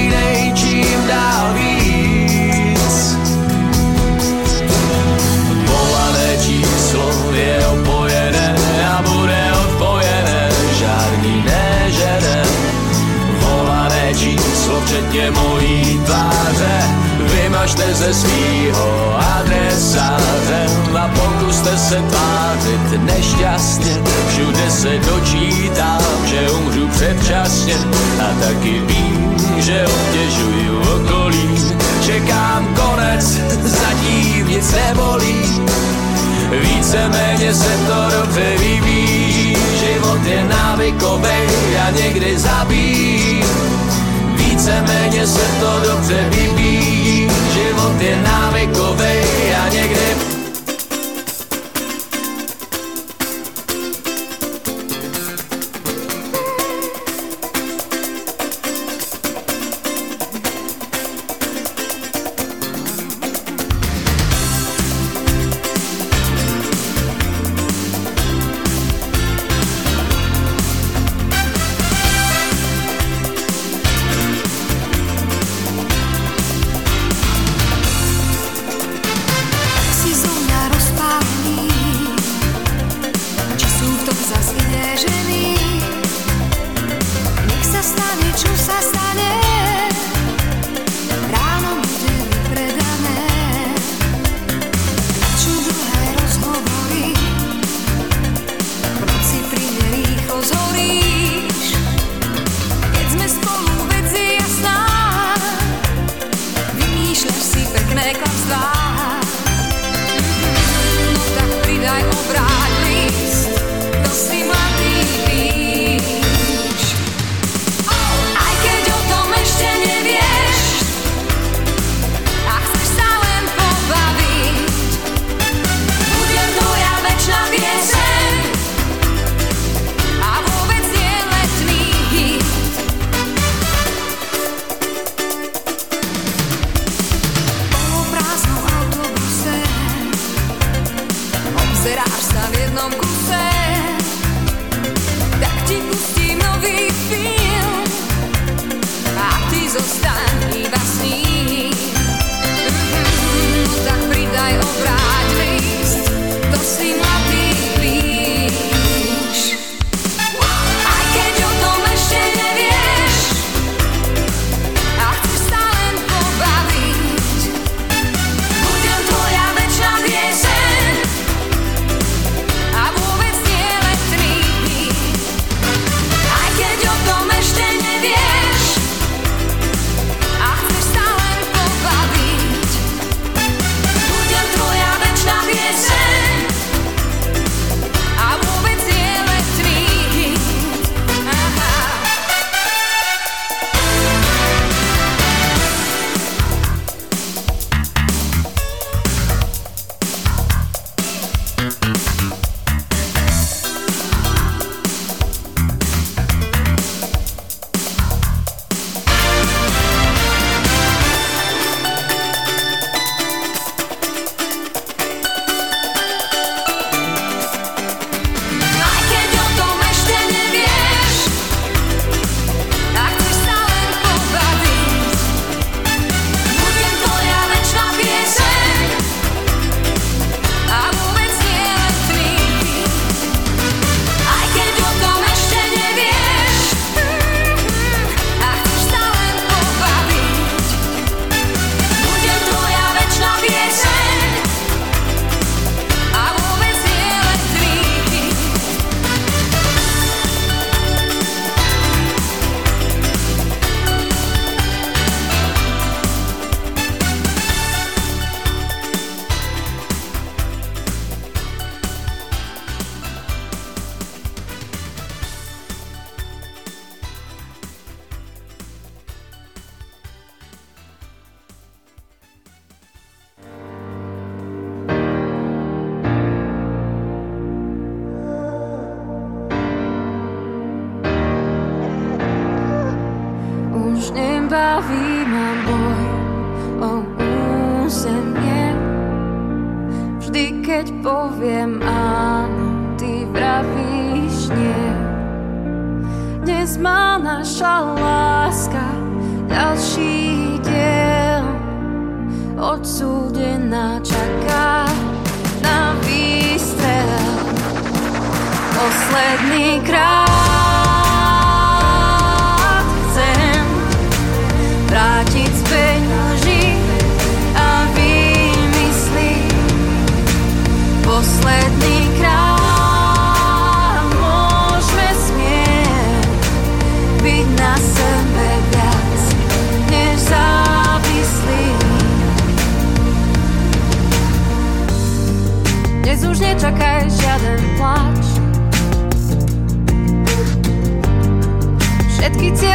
Vymažte 17.68 17.94
ze 17.94 18.14
svýho 18.14 19.16
adresáře 19.38 20.66
A 21.00 21.08
pokuste 21.08 21.78
se 21.78 21.94
tvářit 21.94 23.02
nešťastně. 23.02 23.96
Všude 24.28 24.70
se 24.70 24.98
dočítám, 24.98 26.26
že 26.26 26.50
umřu 26.50 26.88
předčasně 26.88 27.74
A 28.20 28.40
taky 28.40 28.80
vím, 28.80 29.36
že 29.58 29.86
obtěžuju 29.86 30.80
okolí. 30.80 31.74
Čekám 32.06 32.74
konec, 32.74 33.24
zatím 33.64 34.48
nic 34.48 34.72
nebolí. 34.72 35.62
Víceméně 36.60 37.54
se 37.54 37.78
to 37.86 38.18
dobře 38.18 38.56
vyvíjí. 38.58 39.56
Život 39.80 40.26
je 40.26 40.44
návykovej 40.44 41.48
a 41.86 41.90
někdy 41.90 42.38
zabíjí. 42.38 43.44
Víceméně 44.36 45.26
se 45.26 45.46
to 45.60 45.92
dobře 45.92 46.28
vyvíjí 46.30 46.97
Život 47.58 47.98
je 47.98 48.14
návykovej 48.22 49.27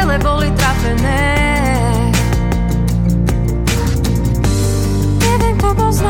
Ciele 0.04 0.20
boli 0.20 0.52
trafené 0.52 1.32
Neviem, 5.24 5.56
kto 5.56 5.72
bol 5.72 5.92
z 5.96 6.04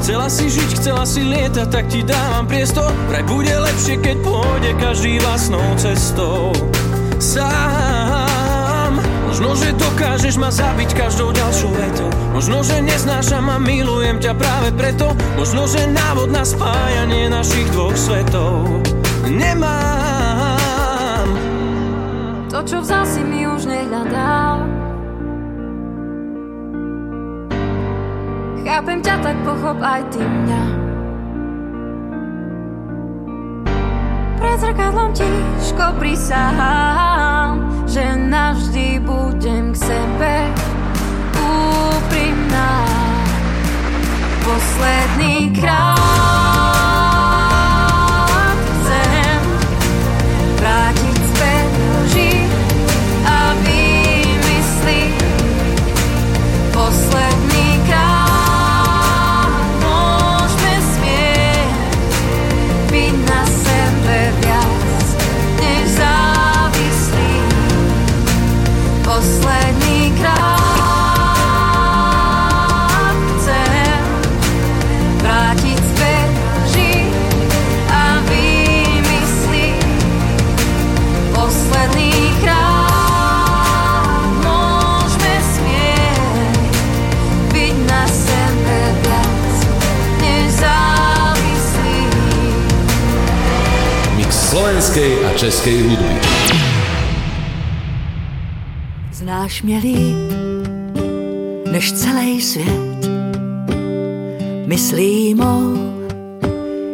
Chcela 0.00 0.32
si 0.32 0.48
žiť, 0.48 0.70
chcela 0.80 1.04
si 1.04 1.20
lietať, 1.20 1.68
tak 1.68 1.84
ti 1.92 2.00
dávam 2.00 2.48
priestor. 2.48 2.88
Vraj 3.12 3.24
bude 3.28 3.52
lepšie, 3.52 4.00
keď 4.00 4.16
pôjde 4.24 4.72
každý 4.80 5.20
vlastnou 5.20 5.62
cestou. 5.76 6.56
Sám. 7.20 8.96
Možno, 9.28 9.52
že 9.60 9.76
dokážeš 9.76 10.40
ma 10.40 10.48
zabiť 10.48 10.96
každou 10.96 11.30
ďalšou 11.36 11.70
vetou. 11.76 12.10
Možno, 12.32 12.64
že 12.64 12.80
neznášam 12.80 13.46
a 13.52 13.60
milujem 13.60 14.18
ťa 14.18 14.32
práve 14.34 14.72
preto. 14.72 15.12
Možno, 15.36 15.68
že 15.68 15.84
návod 15.84 16.32
na 16.32 16.42
spájanie 16.48 17.28
našich 17.28 17.68
dvoch 17.70 17.94
svetov 17.94 18.80
Nemám. 19.30 21.28
To, 22.50 22.58
čo 22.66 22.82
vzal 22.82 23.06
si 23.06 23.22
mi 23.22 23.46
už 23.46 23.68
nehľadám 23.68 24.59
Chápem 28.70 29.02
ťa, 29.02 29.18
tak 29.18 29.34
pochop 29.42 29.82
aj 29.82 30.02
ty 30.14 30.22
mňa. 30.22 30.62
Pred 34.38 34.56
zrkadlom 34.62 35.10
tiško 35.10 35.86
prisahám 35.98 37.66
Že 37.90 38.30
navždy 38.30 39.02
budem 39.02 39.74
k 39.74 39.90
sebe 39.90 40.34
úprimná. 41.34 42.86
Posledný 44.46 45.50
krát 45.58 46.09
českej 95.40 95.82
hudby. 95.82 96.20
Znáš 99.12 99.62
mě 99.62 99.78
líp 99.78 100.32
než 101.72 101.92
celý 101.92 102.40
svět. 102.40 103.08
Myslí 104.66 105.34
mou, 105.34 105.76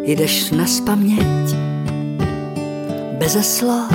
jdeš 0.05 0.51
na 0.51 0.67
spaměť. 0.67 1.57
Beze 3.19 3.43
slov 3.43 3.93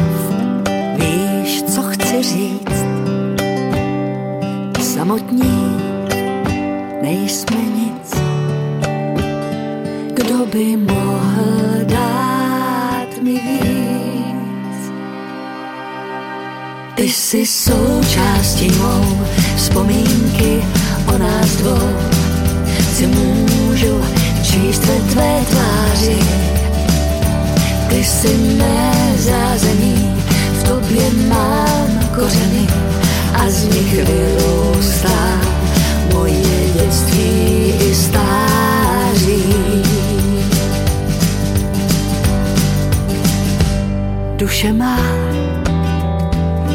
víš, 0.95 1.64
co 1.64 1.82
chci 1.82 2.23
říct. 2.23 2.86
Samotní 4.80 5.78
nejsme 7.02 7.57
nic. 7.57 8.22
Kdo 10.14 10.45
by 10.45 10.78
mohl 10.78 11.86
dát 11.86 13.22
mi 13.22 13.32
víc? 13.32 13.81
Jsi 17.11 17.45
součástí 17.45 18.71
mou 18.71 19.21
vzpomínky 19.55 20.63
o 21.07 21.17
nás 21.17 21.55
dvou. 21.55 21.89
Si 22.93 23.07
můžu 23.07 24.01
číst 24.43 24.85
ve 24.85 24.95
tvé 24.95 25.41
tváři. 25.49 26.17
Ty 27.89 28.03
jsi 28.03 28.38
mé 28.38 28.91
zázemí, 29.17 30.23
v 30.59 30.63
tobě 30.63 31.09
mám 31.27 32.09
kořeny 32.15 32.67
a 33.33 33.49
z 33.49 33.63
nich 33.63 33.93
vyrůstá 33.93 35.41
moje 36.13 36.69
dětství 36.73 37.73
i 37.89 37.95
stáří. 37.95 39.43
Duše 44.38 44.73
má 44.73 44.97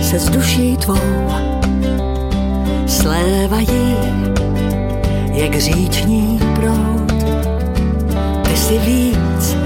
se 0.07 0.19
s 0.19 0.31
duší 0.31 0.77
tvou 0.77 1.31
slévají 2.87 3.97
jak 5.33 5.59
říční 5.59 6.41
proud. 6.55 7.24
Ty 8.43 8.57
jsi 8.57 8.78
víc 8.78 9.57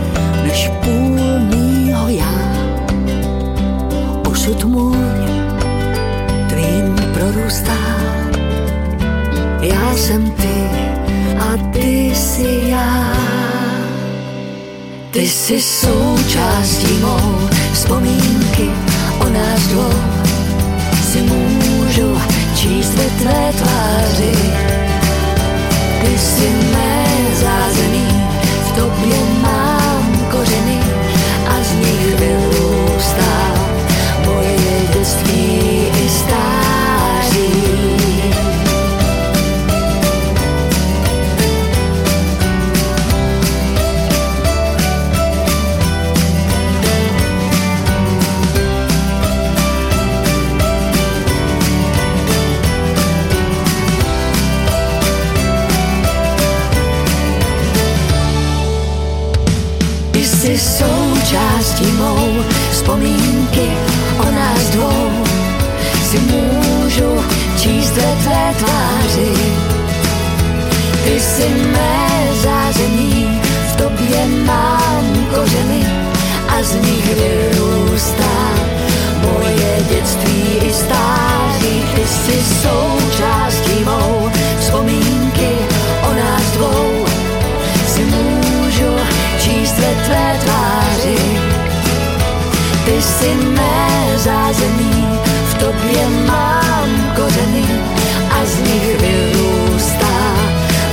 než 0.42 0.70
půl 0.84 1.18
mýho 1.40 2.08
já. 2.08 2.34
Osud 4.30 4.64
můj 4.64 4.96
tvým 6.48 6.94
prorůstá. 7.14 7.78
Já 9.60 9.96
jsem 9.96 10.30
ty 10.30 10.70
a 11.38 11.56
ty 11.72 12.12
jsi 12.14 12.60
já. 12.64 13.12
Ty 15.10 15.28
jsi 15.28 15.60
součástí 15.60 16.98
mou 17.00 17.48
vzpomínky 17.72 18.70
o 19.20 19.28
nás 19.28 19.66
dvou. 19.68 20.19
Si 21.10 21.22
můžu 21.22 22.20
číst 22.54 22.94
ve 22.94 23.04
tvé 23.04 23.52
tváři. 23.52 24.32
Ty 26.00 26.18
jsi 26.18 26.50
mé 26.72 26.99
součástí 61.80 61.92
mou 61.98 62.44
vzpomínky 62.70 63.70
o 64.18 64.30
nás 64.30 64.70
dvou. 64.70 65.24
Si 66.10 66.18
můžu 66.18 67.24
číst 67.56 67.96
ve 67.96 68.16
tvé 68.22 68.54
tváři. 68.58 69.32
Ty 71.04 71.20
jsi 71.20 71.48
mé 71.48 72.28
zázemí, 72.42 73.40
v 73.72 73.76
tobě 73.76 74.26
mám 74.46 75.26
kořeny 75.34 75.86
a 76.48 76.62
z 76.62 76.74
nich 76.74 77.14
vyrůstá 77.14 78.50
moje 79.22 79.76
dětství 79.88 80.58
i 80.62 80.72
stáří. 80.72 81.84
Ty 81.94 82.02
jsi 82.06 82.42
součástí 82.62 82.99
jsi 93.20 93.34
mé 93.34 94.06
zázemí, 94.16 95.06
v 95.50 95.54
tobě 95.54 96.08
mám 96.26 97.12
kořeny 97.16 97.64
a 98.30 98.44
z 98.44 98.58
nich 98.58 99.00
vyrůstá 99.00 100.18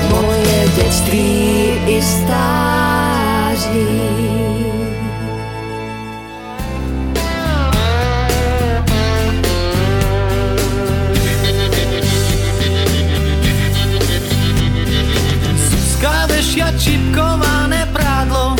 moje 0.09 0.67
dětství 0.75 1.71
i 1.87 2.01
stáří. 2.01 2.27
Zuzka 15.69 16.25
vešia 16.27 16.71
čipkované 16.77 17.87
prádlo 17.93 18.55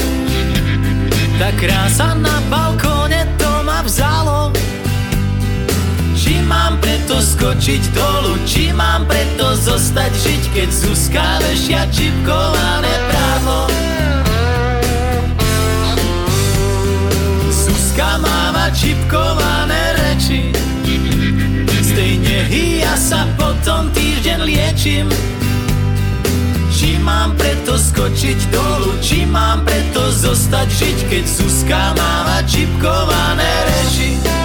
Tá 1.38 1.54
krása 1.54 2.18
na 2.18 2.37
skočiť 7.58 7.84
dolu 7.90 8.38
Či 8.46 8.70
mám 8.70 9.10
preto 9.10 9.58
zostať 9.58 10.14
žiť 10.14 10.44
Keď 10.54 10.70
Zuzka 10.70 11.26
vešia 11.42 11.90
čipkované 11.90 12.94
prádlo 13.10 13.62
Zuzka 17.50 18.22
máva 18.22 18.70
čipkované 18.78 19.98
reči 19.98 20.54
Z 21.82 21.90
tej 21.98 22.14
ja 22.86 22.94
sa 22.94 23.26
potom 23.42 23.90
týždeň 23.90 24.40
liečím 24.46 25.10
či 26.78 26.94
mám 27.02 27.34
preto 27.34 27.74
skočiť 27.74 28.54
dolu, 28.54 29.02
či 29.02 29.26
mám 29.26 29.66
preto 29.66 30.14
zostať 30.14 30.70
žiť, 30.70 30.98
keď 31.10 31.24
Zuzka 31.26 31.98
máva 31.98 32.46
čipkované 32.46 33.50
reči. 33.66 34.37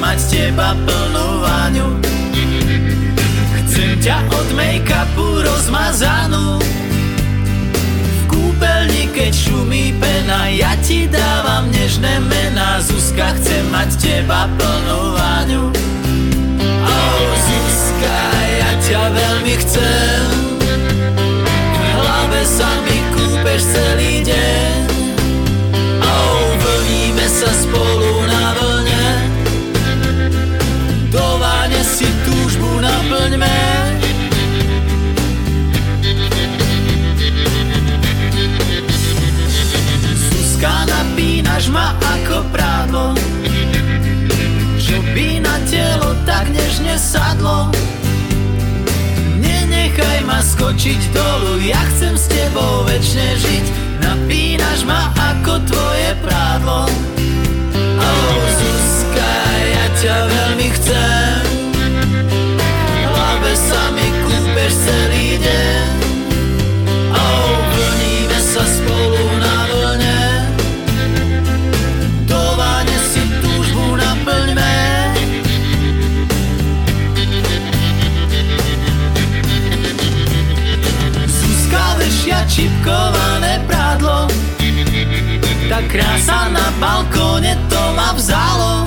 Mať 0.00 0.16
z 0.18 0.26
teba 0.32 0.72
plnú 0.88 1.28
váňu, 1.44 1.88
chcem 3.68 4.00
ťa 4.00 4.24
od 4.32 4.48
make-upu 4.56 5.44
rozmazanú. 5.44 6.56
V 7.92 8.22
kúpeľni, 8.32 9.12
keď 9.12 9.32
šumí 9.36 9.92
pena, 10.00 10.48
ja 10.48 10.72
ti 10.80 11.04
dávam 11.04 11.68
nežné 11.68 12.16
mená. 12.24 12.80
Zuzka, 12.80 13.36
chcem 13.36 13.68
mať 13.68 13.88
z 13.92 13.98
teba 14.00 14.48
plnú 14.56 15.00
váňu. 15.20 15.64
Oh, 16.80 17.28
Zuzka, 17.44 18.18
ja 18.56 18.70
ťa 18.80 19.02
veľmi 19.12 19.54
chcem 19.60 20.24
V 21.76 21.76
hlave 21.76 22.40
sa 22.48 22.70
mi 22.88 22.98
kúpeš 23.12 23.60
celý 23.68 24.24
deň 24.24 24.80
Oh, 26.00 26.40
vlníme 26.56 27.26
sa 27.28 27.52
spolu 27.52 28.19
ma 41.70 41.94
ako 41.98 42.44
prádlo 42.52 43.14
čo 44.90 44.98
by 45.14 45.38
na 45.38 45.54
telo 45.70 46.18
tak 46.26 46.50
nežne 46.50 46.98
sadlo. 46.98 47.70
Nenechaj 49.38 50.26
ma 50.26 50.42
skočiť 50.42 51.14
dolu, 51.14 51.62
ja 51.62 51.78
chcem 51.94 52.18
s 52.18 52.26
tebou 52.26 52.82
večne 52.90 53.38
žiť. 53.38 53.66
Napínaš 54.02 54.39
krása 85.90 86.48
na 86.54 86.70
balkóne 86.78 87.58
to 87.66 87.82
ma 87.98 88.14
vzalo. 88.14 88.86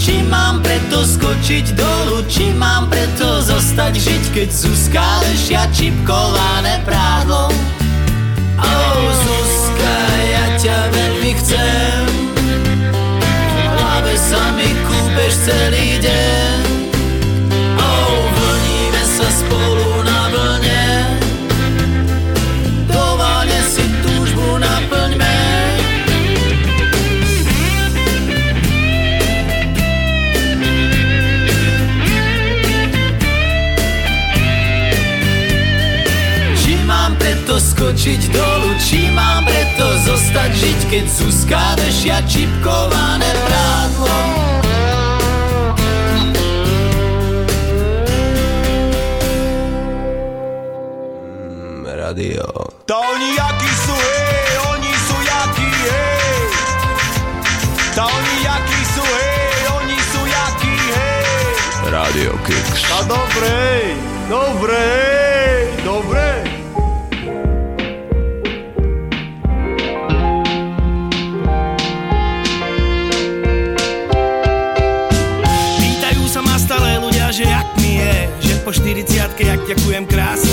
Či 0.00 0.24
mám 0.28 0.64
preto 0.64 1.04
skočiť 1.04 1.76
dolu 1.76 2.24
Či 2.24 2.56
mám 2.56 2.88
preto 2.88 3.44
zostať 3.44 4.00
žiť 4.00 4.24
Keď 4.32 4.48
Zuzka 4.48 5.04
vešia 5.28 5.68
čipkované 5.76 6.80
prádlo. 6.88 7.52
Oh 8.56 9.04
Zuzka, 9.12 9.96
ja 10.24 10.46
ťa 10.56 10.78
veľmi 10.88 11.32
chcem. 11.36 12.00
V 13.44 13.64
hlave 13.76 14.14
sa 14.16 14.42
mi 14.56 14.72
kúpeš 14.88 15.32
celý 15.44 16.00
deň 16.00 16.39
skočiť 37.90 38.30
dolu, 38.30 38.70
či 38.78 39.10
mám 39.10 39.42
preto 39.42 39.82
zostať 40.06 40.50
žiť, 40.54 40.80
keď 40.94 41.04
Zuzka 41.10 41.74
vešia 41.74 42.22
čipkované 42.22 43.26
prádlo. 43.50 44.18
Radio. 51.90 52.46
To 52.86 52.94
oni 52.94 53.28
jakí 53.34 53.72
sú, 53.82 53.96
hej, 53.98 54.50
oni 54.70 54.92
sú 54.94 55.16
jakí, 55.26 55.70
hej. 55.90 56.38
To 57.98 58.02
oni 58.06 58.36
jakí 58.46 58.80
sú, 58.86 59.02
hej, 59.02 59.58
oni 59.66 59.98
sú 60.14 60.20
jakí, 60.30 60.74
hej. 60.94 61.42
Radio 61.90 62.38
Kicks. 62.46 62.86
A 62.86 63.02
dobre, 63.02 63.58
dobre, 64.30 64.82
dobre. 65.82 66.59
Ďakujem 79.70 80.04
krásne. 80.10 80.50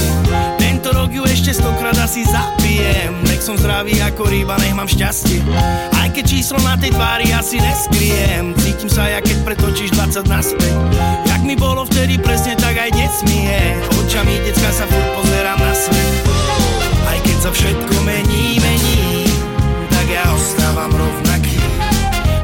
Tento 0.61 0.93
rok 0.93 1.09
ju 1.09 1.25
ešte 1.25 1.49
stokrát 1.49 1.97
asi 1.97 2.21
zapijem. 2.21 3.17
Nech 3.25 3.41
som 3.41 3.57
zdravý 3.57 3.97
ako 4.05 4.29
ryba, 4.29 4.61
nech 4.61 4.77
mám 4.77 4.85
šťastie. 4.85 5.41
Aj 5.97 6.05
keď 6.13 6.37
číslo 6.37 6.61
na 6.61 6.77
tej 6.77 6.93
tvári 6.93 7.33
asi 7.33 7.57
neskriem. 7.57 8.53
Cítim 8.61 8.85
sa, 8.85 9.09
jak 9.09 9.25
keď 9.25 9.37
pretočíš 9.41 9.89
20 9.97 10.29
naspäť. 10.29 10.75
Jak 11.25 11.41
mi 11.41 11.57
bolo 11.57 11.89
vtedy 11.89 12.21
presne, 12.21 12.53
tak 12.61 12.77
aj 12.77 12.93
dnes 12.93 13.13
mi 13.25 13.49
je. 13.49 13.63
Očami 14.05 14.37
decka 14.45 14.69
sa 14.69 14.85
furt 14.85 15.09
pozerám 15.17 15.59
na 15.65 15.73
svet. 15.73 16.13
Aj 17.09 17.17
keď 17.25 17.37
sa 17.41 17.49
všetko 17.49 17.93
mení, 18.05 18.61
mení 18.61 19.25
Tak 19.89 20.05
ja 20.05 20.29
ostávam 20.29 20.93
rovnaký. 20.93 21.57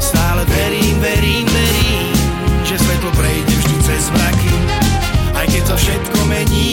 Stále 0.02 0.42
verím, 0.50 0.98
verím, 1.04 1.46
verím 1.46 2.10
Že 2.66 2.76
svetlo 2.82 3.12
prejde 3.14 3.54
vždy 3.62 3.76
cez 3.86 4.04
mraky. 4.10 4.54
Aj 5.34 5.46
keď 5.52 5.64
sa 5.66 5.76
všetko 5.76 6.03
mení, 6.34 6.73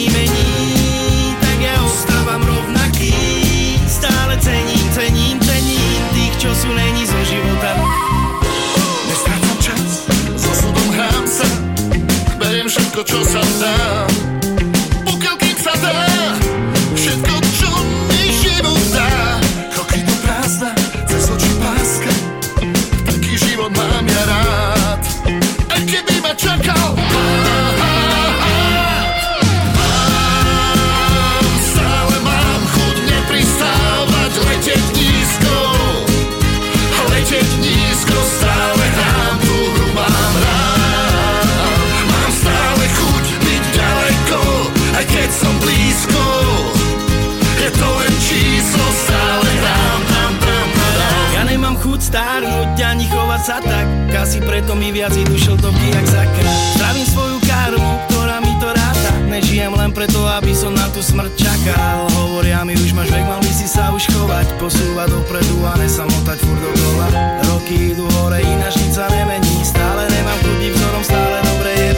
stárnuť 52.11 52.75
ani 52.75 53.07
chovať 53.07 53.41
sa 53.41 53.57
tak. 53.63 53.87
Kasi 54.11 54.43
preto 54.43 54.75
mi 54.75 54.91
viac 54.91 55.15
idú 55.15 55.39
šeltovky 55.39 55.95
jak 55.95 56.05
zakrát 56.11 56.59
Pravím 56.75 57.07
svoju 57.07 57.37
karmu, 57.47 57.91
ktorá 58.11 58.43
mi 58.43 58.51
to 58.59 58.67
ráta. 58.67 59.11
Nežijem 59.31 59.71
len 59.71 59.95
preto, 59.95 60.19
aby 60.27 60.51
som 60.51 60.75
na 60.75 60.91
tú 60.91 60.99
smrť 60.99 61.31
čakal. 61.39 62.11
Hovoria 62.19 62.67
mi 62.67 62.75
už 62.75 62.91
máš 62.91 63.15
vek, 63.15 63.23
mal 63.23 63.39
by 63.39 63.53
si 63.55 63.63
sa 63.63 63.95
už 63.95 64.11
chovať. 64.11 64.59
Posúvať 64.59 65.07
dopredu 65.07 65.63
a 65.63 65.79
nesamotať 65.79 66.37
furt 66.43 66.59
dokola. 66.59 67.07
Roky 67.47 67.95
idú 67.95 68.03
hore, 68.19 68.43
ináč 68.43 68.75
nič 68.83 68.99
sa 68.99 69.07
nemení. 69.07 69.63
Stále 69.63 70.03
nemám 70.11 70.39
kľudí 70.43 70.67
vzorom, 70.75 71.03
stále 71.07 71.37
dobre 71.47 71.71
je. 71.79 71.91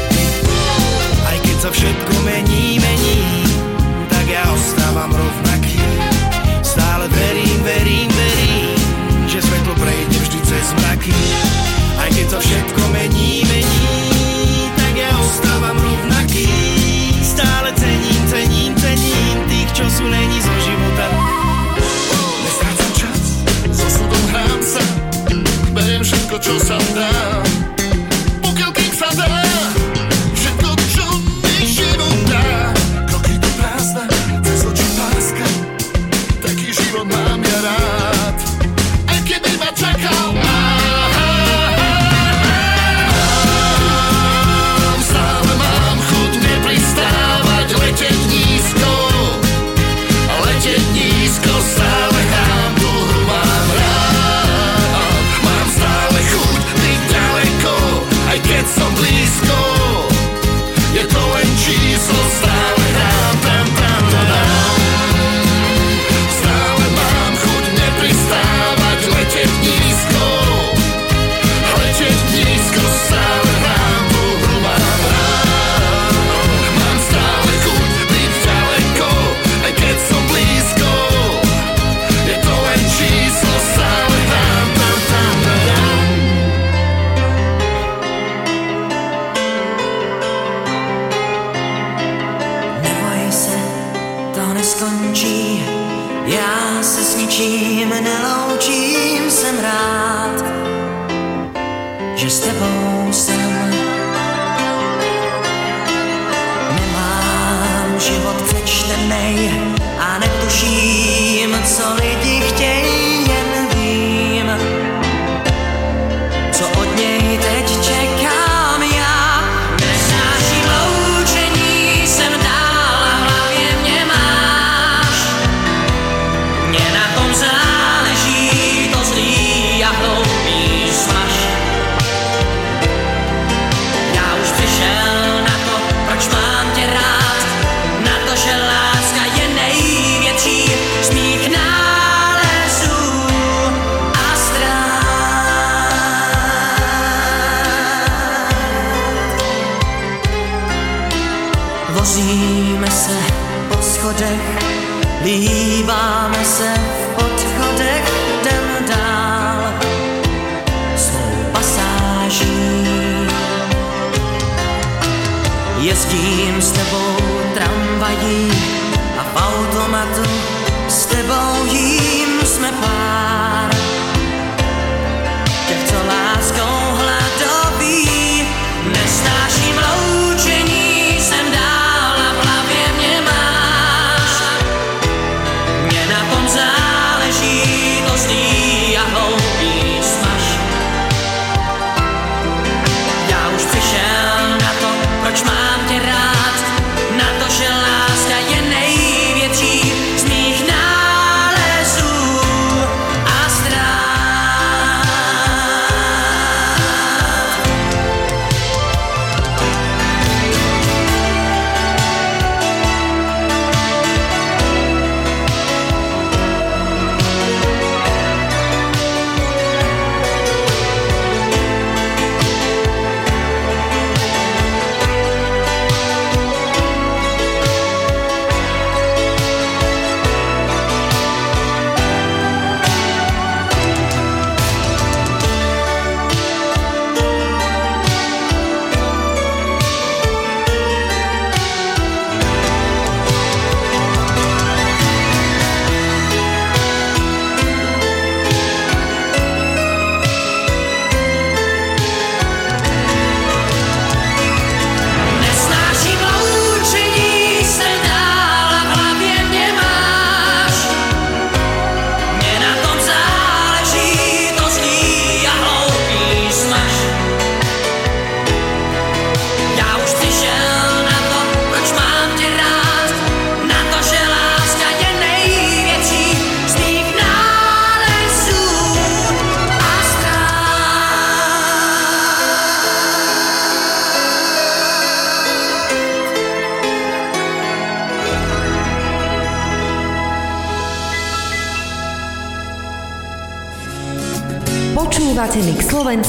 Aj 1.26 1.38
keď 1.42 1.58
sa 1.58 1.70
všetko 1.74 2.14
mení, 2.22 2.78
mení 2.78 3.18
Tak 4.14 4.30
ja 4.30 4.46
ostávam 4.54 5.10
rovnaký. 5.10 5.82
Stále 6.62 7.10
verím, 7.10 7.60
verím, 7.66 8.10
verím 8.14 8.23
přes 10.54 10.74
mraky. 10.74 11.14
Aj 11.98 12.10
keď 12.14 12.26
to 12.30 12.40
všetko 12.40 12.82
mení, 12.94 13.42
mení, 13.50 13.90
tak 14.78 14.94
ja 14.94 15.10
ostávam 15.18 15.78
rovnaký. 15.82 16.46
Stále 17.26 17.74
cením, 17.74 18.24
cením, 18.30 18.74
cením 18.78 19.38
tých, 19.50 19.70
čo 19.74 19.86
sú 19.90 20.06
není 20.06 20.38
zo 20.38 20.56
života. 20.62 21.06
Nestrácam 22.46 22.92
čas, 22.94 23.22
s 23.66 23.80
osudom 23.82 24.24
hrám 24.30 24.62
sa, 24.62 24.84
beriem 25.74 26.04
všetko, 26.06 26.36
čo 26.38 26.54
sa 26.62 26.78
dá. 26.94 27.33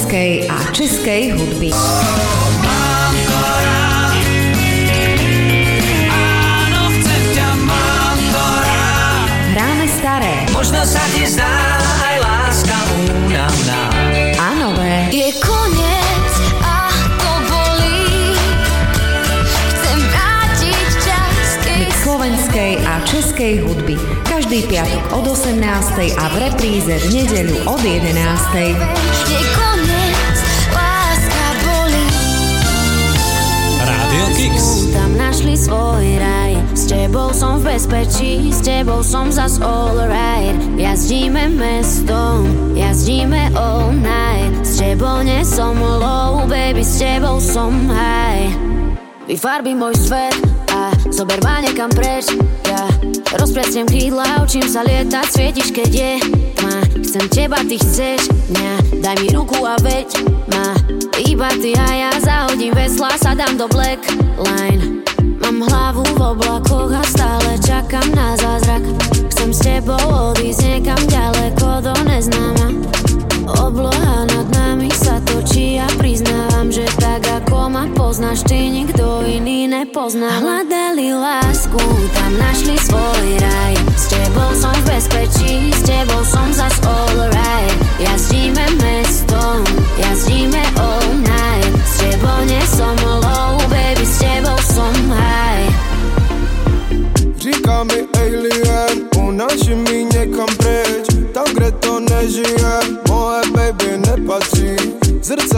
Slovenskej 0.04 0.48
a 0.50 0.72
českej 0.72 1.30
hudby. 1.30 1.73
Nie 45.24 45.40
som 45.40 45.80
low 45.80 46.44
Baby, 46.44 46.84
s 46.84 47.00
tebou 47.00 47.40
som 47.40 47.72
high 47.88 48.52
Vyfarbi 49.24 49.72
môj 49.72 49.96
svet 49.96 50.36
a 50.68 50.92
zober 51.08 51.40
ma 51.40 51.64
niekam 51.64 51.88
preč 51.88 52.28
Ja. 52.68 52.84
Rozprestiem 53.40 53.88
krídla, 53.88 54.44
učím 54.44 54.68
sa 54.68 54.84
lietať 54.84 55.26
Svietiš, 55.32 55.72
keď 55.72 55.90
je 55.90 56.12
tma. 56.60 56.76
Chcem 57.00 57.24
teba, 57.32 57.64
ty 57.64 57.80
chceš 57.80 58.28
mňa 58.52 59.00
Daj 59.00 59.16
mi 59.24 59.28
ruku 59.32 59.64
a 59.64 59.80
veď 59.80 60.12
ma. 60.52 60.76
Iba 61.16 61.48
ty 61.56 61.72
a 61.72 61.88
ja 61.88 62.12
zahodím 62.20 62.76
vesla 62.76 63.16
Sadám 63.16 63.56
do 63.56 63.64
black 63.72 64.04
line. 64.36 65.00
Mám 65.40 65.64
hlavu 65.72 66.04
v 66.04 66.20
oblakoch 66.20 66.92
a 66.92 67.04
stále 67.08 67.56
čakám 67.64 68.12
na 68.12 68.36
zázrak. 68.36 68.84
Chcem 69.32 69.56
s 69.56 69.60
tebou 69.64 70.04
odísť 70.36 70.68
niekam 70.68 71.00
ďaleko 71.08 71.80
do 71.80 71.96
neznáma 72.04 72.64
Obloha 73.44 74.24
nad 74.24 74.48
nami 74.56 74.88
sa 74.88 75.20
točí 75.20 75.76
a 75.76 75.84
priznávam, 76.00 76.72
že 76.72 76.88
tak 76.96 77.28
ako 77.28 77.68
ma 77.68 77.84
poznáš, 77.92 78.40
ty 78.48 78.72
nikto 78.72 79.20
iný 79.28 79.68
nepozná. 79.68 80.40
Hľadali 80.40 81.12
lásku, 81.12 81.84
tam 82.16 82.32
našli 82.40 82.72
svoj 82.80 83.26
raj. 83.44 83.74
S 84.00 84.08
tebou 84.08 84.50
som 84.56 84.72
v 84.72 84.84
bezpečí, 84.96 85.68
s 85.76 85.80
tebou 85.84 86.24
som 86.24 86.48
zas 86.56 86.72
all 86.88 87.28
right. 87.36 87.76
Jazdíme 88.00 88.64
mestom, 88.80 89.60
jazdíme 90.00 90.64
all 90.80 91.04
night. 91.20 91.72
S 91.84 92.00
tebou 92.00 92.38
nie 92.48 92.64
som 92.64 92.96
low, 92.96 93.60
baby, 93.68 94.08
s 94.08 94.24
tebou 94.24 94.56
som 94.72 94.94
high. 95.12 95.68
Říká 97.36 97.84
mi 97.84 98.08
alien, 98.16 99.04
unáši 99.20 99.74
mi 99.74 100.08
někam 100.16 100.48
pryč 100.56 101.14
Tam, 101.34 101.44
kde 101.54 101.70
to 101.70 102.00
nežije, 102.00 103.03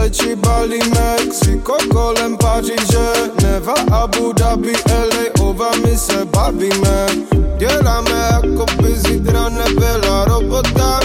Či 0.07 0.35
Bali, 0.35 0.79
Mexiko, 0.95 1.75
kolem 1.91 2.37
Paříže 2.37 3.07
Neva, 3.43 3.75
Abu 3.91 4.33
Dhabi, 4.33 4.71
LA, 4.87 5.35
ova 5.43 5.71
my 5.83 5.97
se 5.97 6.25
bavíme. 6.25 7.07
Děláme, 7.57 8.29
jako 8.31 8.65
by 8.81 8.95
zítra 8.95 9.49
nebyla 9.49 10.25
robota. 10.25 10.99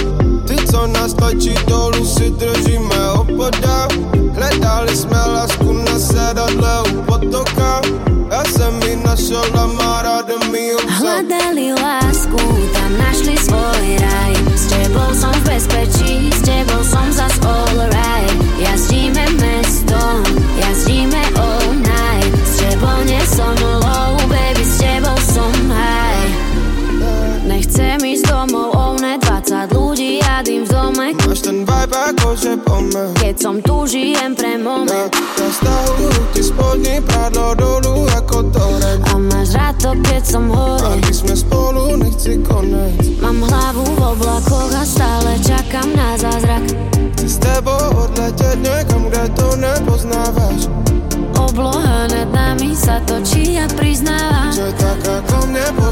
Ty, 0.46 0.56
co 0.70 0.86
nás 0.86 1.14
tlačí 1.14 1.54
dolů, 1.66 2.06
si 2.06 2.30
držíme 2.30 3.10
opoda. 3.12 3.88
Hledali 4.34 4.96
jsme 4.96 5.18
lásku 5.26 5.72
na 5.72 5.98
sedadle 5.98 6.82
u 6.82 7.02
potoka. 7.02 7.80
Já 8.30 8.44
jsem 8.44 8.82
ji 8.82 8.96
našel 8.96 9.44
a 9.54 9.66
má 9.66 10.02
ráda 10.02 10.38
mi. 10.50 10.72
Hľadali 10.88 11.74
lásku, 11.74 12.38
tam 12.72 12.90
našli 12.98 13.36
svoj 13.36 13.98
raj. 13.98 14.32
S 14.54 14.64
tebou 14.70 15.10
som 15.12 15.32
v 15.32 15.42
bezpečí, 15.42 16.30
s 16.30 16.40
tebou 16.46 16.80
som 16.84 17.12
zas 17.12 17.41
ja 30.52 30.58
dým 30.58 30.62
v 30.64 30.68
dome. 30.68 31.06
Máš 31.16 31.40
ten 31.40 31.64
vibe 31.64 31.96
ako 31.96 32.28
že 32.36 32.52
pome 32.60 33.04
Keď 33.16 33.36
som 33.40 33.56
tu, 33.64 33.88
žijem 33.88 34.36
pre 34.36 34.60
moment. 34.60 35.08
Na 35.12 35.48
stahujú 35.48 36.10
ti 36.36 36.42
spodní 36.44 37.00
prádlo 37.08 37.56
dolu 37.56 38.04
ako 38.12 38.52
torrent 38.52 39.00
A 39.08 39.16
máš 39.16 39.56
rád 39.56 39.76
to, 39.80 39.90
keď 40.04 40.22
som 40.22 40.52
hore. 40.52 40.84
Ak 40.84 41.00
by 41.08 41.14
sme 41.14 41.34
spolu, 41.36 41.96
nechci 41.96 42.36
konec. 42.44 43.00
Mám 43.24 43.40
hlavu 43.48 43.84
v 43.96 44.00
oblakoch 44.12 44.72
a 44.76 44.84
stále 44.84 45.40
čakám 45.40 45.88
na 45.96 46.20
zázrak. 46.20 46.64
Chci 47.16 47.28
s 47.28 47.36
tebou 47.38 47.86
odletět 47.96 48.58
někam, 48.62 49.02
kde 49.08 49.28
to 49.28 49.56
nepoznáváš 49.56 50.66
Obloha 51.38 52.06
nad 52.10 52.28
nami 52.34 52.74
sa 52.74 52.98
točí 53.06 53.56
a 53.60 53.68
priznávam 53.78 54.50
Že 54.50 54.68
tak 54.74 55.00
ako 55.06 55.36
mne 55.48 55.66
poznáš, 55.78 55.91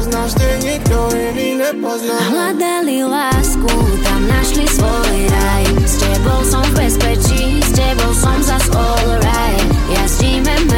nikto 0.81 1.13
iný 1.13 1.61
nepozná. 1.61 2.17
Hľadali 2.33 3.05
lásku, 3.05 3.73
tam 4.01 4.21
našli 4.25 4.65
svoj 4.65 5.17
raj. 5.29 5.65
S 5.85 5.93
tebou 6.01 6.41
som 6.41 6.65
v 6.73 6.81
bezpečí, 6.81 7.61
s 7.61 7.71
tebou 7.77 8.11
som 8.17 8.37
zas 8.41 8.65
all 8.73 9.09
right. 9.21 9.67
Jazdíme 9.93 10.70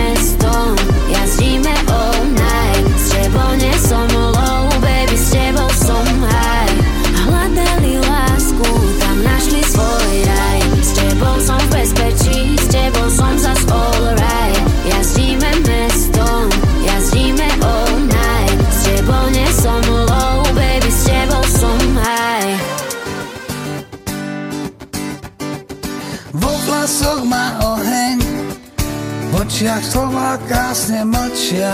očiach 29.64 29.86
slova 29.88 30.36
krásne 30.44 31.08
mlčia. 31.08 31.72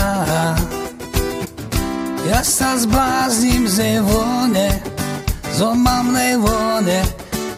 Ja 2.30 2.46
sa 2.46 2.78
zblázním 2.78 3.66
z 3.66 3.76
jej 3.82 4.00
vône, 4.06 4.78
z 5.50 5.60
omamnej 5.66 6.38
vône, 6.38 7.02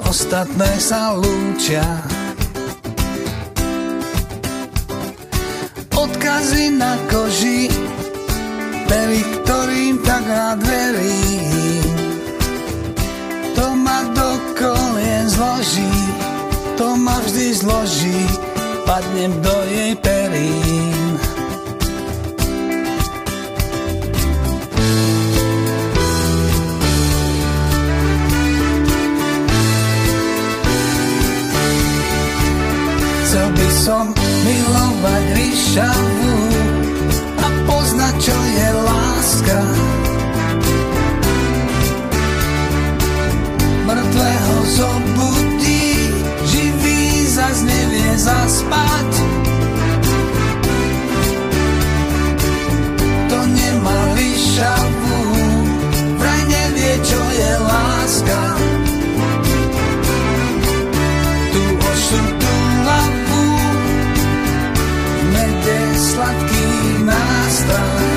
ostatné 0.08 0.72
sa 0.80 1.20
lúčia. 1.20 1.84
Odkazy 6.00 6.80
na 6.80 6.96
koži, 7.12 7.68
pery, 8.88 9.28
ktorým 9.44 10.00
tak 10.00 10.24
rád 10.32 10.64
verím. 10.64 11.92
To 13.60 13.76
ma 13.76 14.08
do 14.16 14.40
kolien 14.56 15.28
zloží, 15.28 15.92
to 16.80 16.96
ma 16.96 17.20
vždy 17.20 17.52
zloží, 17.52 18.51
padnem 18.92 19.32
do 19.40 19.56
jej 19.72 19.96
perín. 20.04 21.16
Chcel 33.24 33.48
by 33.56 33.68
som 33.80 34.12
milovať 34.44 35.24
ríšavu 35.40 36.36
a 37.40 37.48
poznať, 37.64 38.16
čo 38.20 38.36
je 38.36 38.70
láska. 38.76 39.60
Mŕtvého 43.88 44.56
zobudí, 44.76 45.02
živý 45.24 45.41
bláznivé 47.62 48.18
zaspať. 48.18 49.10
To 53.30 53.40
nemali 53.46 54.30
šavu, 54.34 55.22
vraj 56.18 56.42
nevie, 56.50 56.94
čo 57.06 57.22
je 57.22 57.52
láska. 57.62 58.42
Tu 61.54 61.64
ošutú 61.78 62.56
lavu, 62.82 63.46
mede 65.30 65.82
sladký 66.02 66.70
nástroj. 67.06 68.10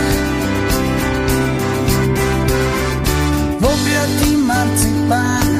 V 3.60 3.62
objatí 3.64 4.30
marcipán, 4.40 5.52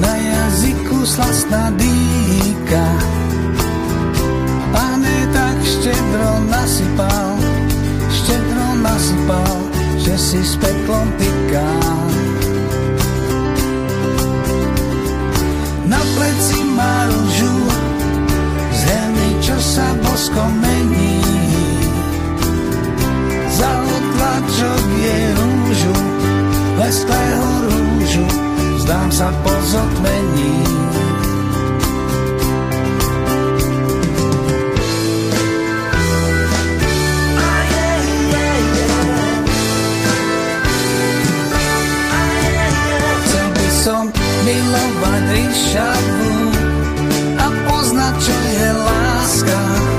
na 0.00 0.14
jazyku 0.16 1.06
slastná 1.06 1.70
dým 1.78 2.09
dýka. 2.70 2.86
Pane 4.70 5.18
tak 5.34 5.56
štedro 5.66 6.30
nasypal, 6.46 7.34
štedro 8.14 8.68
nasypal, 8.78 9.54
že 9.98 10.14
si 10.14 10.40
s 10.46 10.54
peklom 10.54 11.10
tyká. 11.18 11.70
Na 15.90 15.98
pleci 15.98 16.62
má 16.70 17.10
rúžu, 17.10 17.54
z 18.70 18.80
helmy, 18.86 19.30
čo 19.42 19.56
sa 19.58 19.90
boskom 20.06 20.52
mení. 20.62 21.18
Za 23.50 23.72
otlačok 23.82 24.82
je 24.94 25.18
rúžu, 25.34 25.96
lesklého 26.78 27.50
rúžu, 27.66 28.26
zdám 28.86 29.10
sa 29.10 29.28
po 29.42 29.50
milovať 44.70 45.24
ríšavu 45.34 46.34
a 47.42 47.46
poznať, 47.66 48.14
čo 48.22 48.36
je 48.54 48.70
láska. 48.70 49.89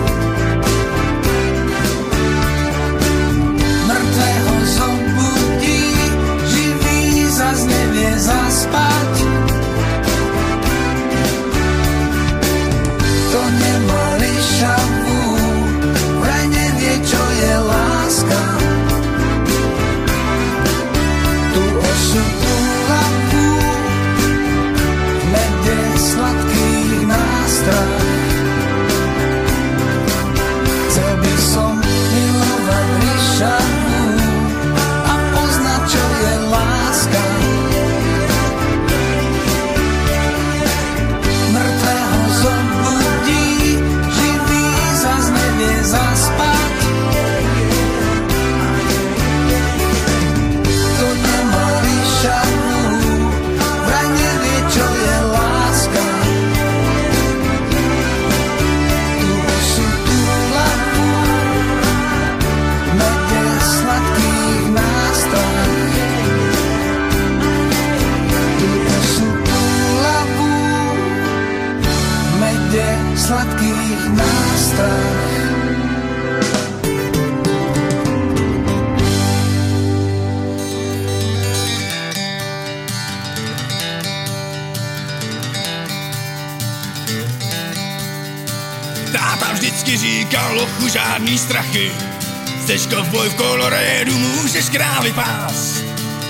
Chceš 92.82 92.98
kovboj 92.98 93.30
v 93.30 93.36
kolorédu, 93.36 94.18
můžeš 94.18 94.70
králi 94.70 95.14
pás. 95.14 95.86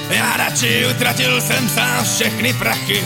Já 0.10 0.38
radši 0.38 0.86
utratil 0.92 1.42
jsem 1.42 1.70
sám 1.70 2.04
všechny 2.04 2.54
prachy. 2.54 3.04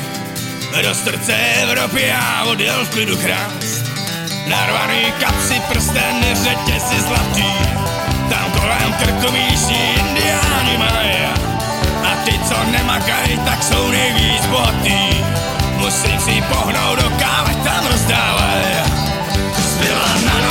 Do 0.82 0.96
srdce 0.96 1.36
Evropy 1.62 2.02
já 2.02 2.44
odjel 2.44 2.86
v 2.86 2.90
klidu 2.90 3.18
krást. 3.18 3.86
Narvaný 4.48 5.14
kapsy, 5.20 5.62
prsten, 5.70 6.26
řetězy 6.34 7.02
zlatý. 7.08 7.54
Tam 8.30 8.52
kolem 8.52 8.94
krku 8.94 9.32
místní 9.32 9.94
indiáni 9.94 10.78
mají. 10.78 11.18
A 12.04 12.16
ty, 12.26 12.40
co 12.50 12.72
nemakají, 12.72 13.38
tak 13.46 13.64
jsou 13.64 13.92
nejvíc 13.92 14.46
bohatý. 14.46 15.24
Musím 15.78 16.20
si 16.20 16.42
pohnout 16.42 17.00
do 17.00 17.10
kávy, 17.10 17.56
tam 17.64 17.88
rozdávaj. 17.92 18.64
Zbyla 19.58 20.16
na 20.26 20.45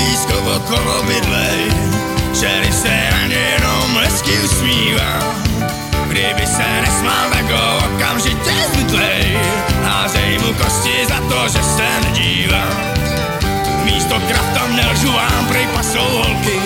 blízko 0.00 0.36
okolo 0.56 1.02
bydlej. 1.02 1.60
Šerif 2.40 2.74
se 2.74 2.96
na 3.12 3.26
ně 3.26 3.36
jenom 3.36 3.98
hezky 4.00 4.32
usmívá. 4.44 5.12
Kdyby 6.08 6.46
se 6.46 6.66
nesmál, 6.80 7.30
tak 7.32 7.50
ho 7.50 7.78
okamžitě 7.78 8.52
zbytlej. 8.72 9.38
Házej 9.84 10.38
mu 10.38 10.52
kosti 10.54 11.06
za 11.08 11.20
to, 11.28 11.48
že 11.48 11.62
se 11.62 11.88
nedívá. 12.04 12.64
Místo 13.84 14.14
krafta 14.28 14.68
nelžu 14.68 15.12
vám, 15.12 15.46
prej 15.48 15.66
pasou 15.66 16.08
holky. 16.08 16.60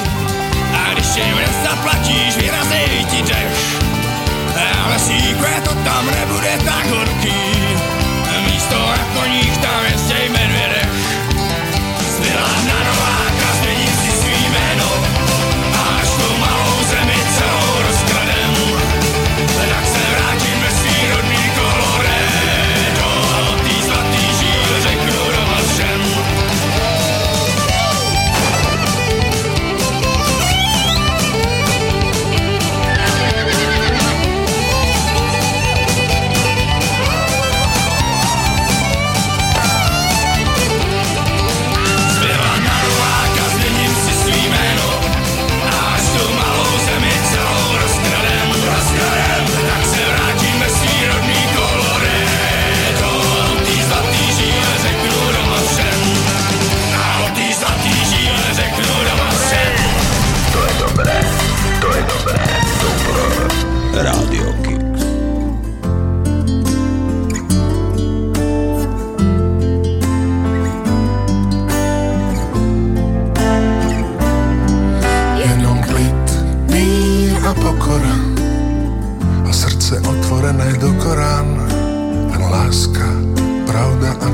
A 0.74 0.93
když 0.93 1.16
jim 1.16 1.36
nezaplatíš, 1.36 2.36
vyrazej 2.36 3.05
ti 3.11 3.23
dech. 3.23 3.82
Ale 4.85 4.98
síkve 4.98 5.61
to 5.65 5.74
tam 5.85 6.06
nebude 6.06 6.59
tak 6.65 6.86
horký. 6.86 7.93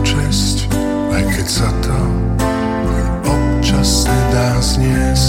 Česť, 0.03 0.69
aj 1.13 1.25
keď 1.37 1.47
sa 1.47 1.69
to 1.85 1.99
občas 3.29 4.09
nedá 4.09 4.49
zniesť. 4.61 5.20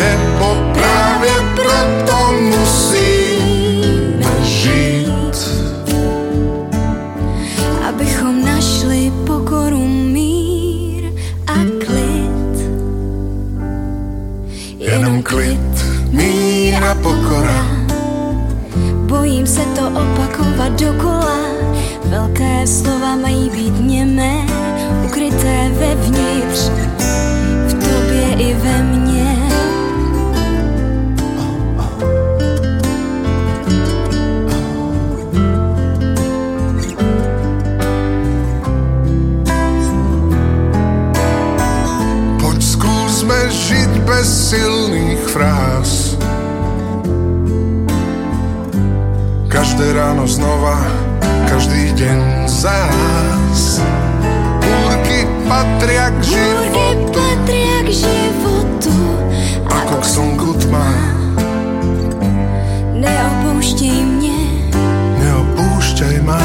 Nebo 0.00 0.56
práve 0.72 1.28
preto 1.52 2.16
musíme 2.40 4.32
žiť. 4.40 5.38
Abychom 7.84 8.40
našli 8.44 9.12
pokoru, 9.28 9.84
mír 9.84 11.12
a 11.46 11.60
klid. 11.84 12.54
Jenom 14.80 15.20
klid, 15.22 15.74
mír 16.10 16.80
a 16.80 16.94
pokora. 16.96 17.60
Bojím 19.04 19.46
se 19.46 19.60
to 19.76 19.84
opakovat 19.92 20.72
dokola. 20.80 21.36
Velké 22.04 22.66
slova 22.66 23.16
mají 23.16 23.50
být 23.50 23.76
silných 44.50 45.22
fráz. 45.30 46.18
Každé 49.46 49.94
ráno 49.94 50.26
znova, 50.26 50.74
každý 51.46 51.94
deň 51.94 52.50
zás. 52.50 53.78
Búrky 54.58 55.22
patria 55.46 56.10
k 56.18 56.34
životu, 56.34 57.14
Patria 57.14 57.78
k 57.86 57.90
životu, 57.94 58.94
ako 59.70 59.94
k 60.02 60.04
slnku 60.18 60.50
tma. 60.66 60.88
neopouštěj 62.98 64.02
mě. 64.02 64.40
Neopúšťaj 65.22 66.26
ma. 66.26 66.42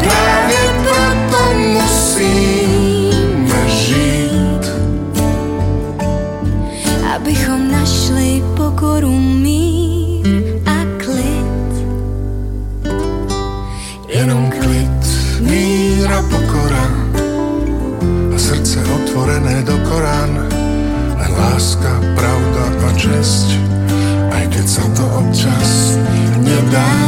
Práve 0.00 0.60
preto 0.82 1.40
musíme 1.76 2.45
pokoru, 8.76 9.16
a 10.68 10.78
klid. 11.00 11.72
Jenom 14.08 14.52
klid, 14.52 15.00
mír 15.40 16.12
a 16.12 16.20
a 18.34 18.38
srdce 18.38 18.84
otvorené 18.84 19.64
do 19.64 19.80
Korán. 19.88 20.44
Láska, 21.36 22.00
pravda 22.16 22.64
a 22.84 22.90
česť, 22.96 23.48
aj 24.32 24.44
keď 24.52 24.66
sa 24.68 24.84
to 24.92 25.04
občas 25.20 26.00
nedá 26.40 27.05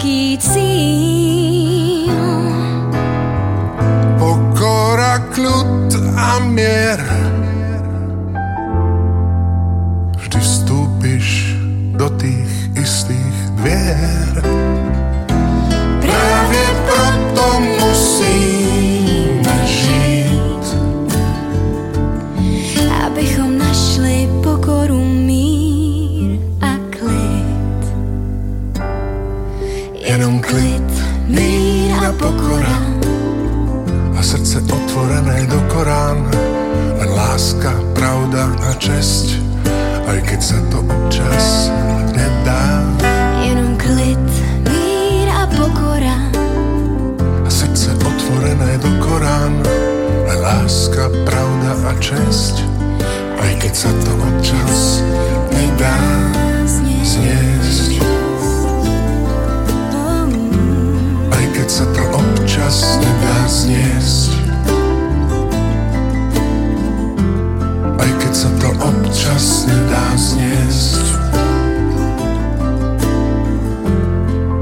jeden 0.00 0.08
velký 0.08 0.38
cíl. 0.38 2.16
Pokora, 4.18 5.18
kľud 5.32 5.92
a 6.16 6.38
mier. 6.40 6.99
Vždy 6.99 6.99
česť, 52.10 52.66
aj 53.38 53.52
keď 53.62 53.70
sa 53.70 53.90
to 54.02 54.12
občas 54.18 54.98
nedá 55.54 55.94
zniesť. 57.06 58.02
Aj 61.30 61.46
keď 61.54 61.68
sa 61.70 61.86
to 61.94 62.02
občas 62.10 62.98
nedá 62.98 63.38
zniesť. 63.46 64.30
Aj 67.94 68.10
keď 68.18 68.32
sa 68.34 68.50
to 68.58 68.70
občas 68.82 69.46
nedá 69.70 70.06
zniesť. 70.18 71.06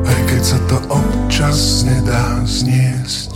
Aj 0.05 0.21
keď 0.29 0.43
sa 0.45 0.59
to 0.69 0.77
občas 0.93 1.81
nedá 1.89 2.45
zniesť. 2.45 3.28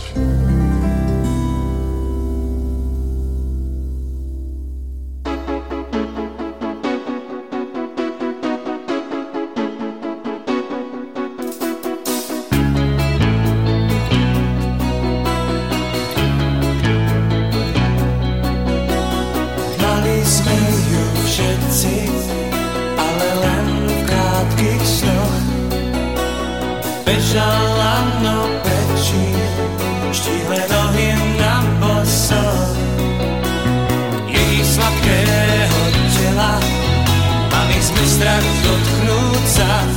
Strach 38.23 38.47
dotknúť 38.63 39.43
sa. 39.51 39.92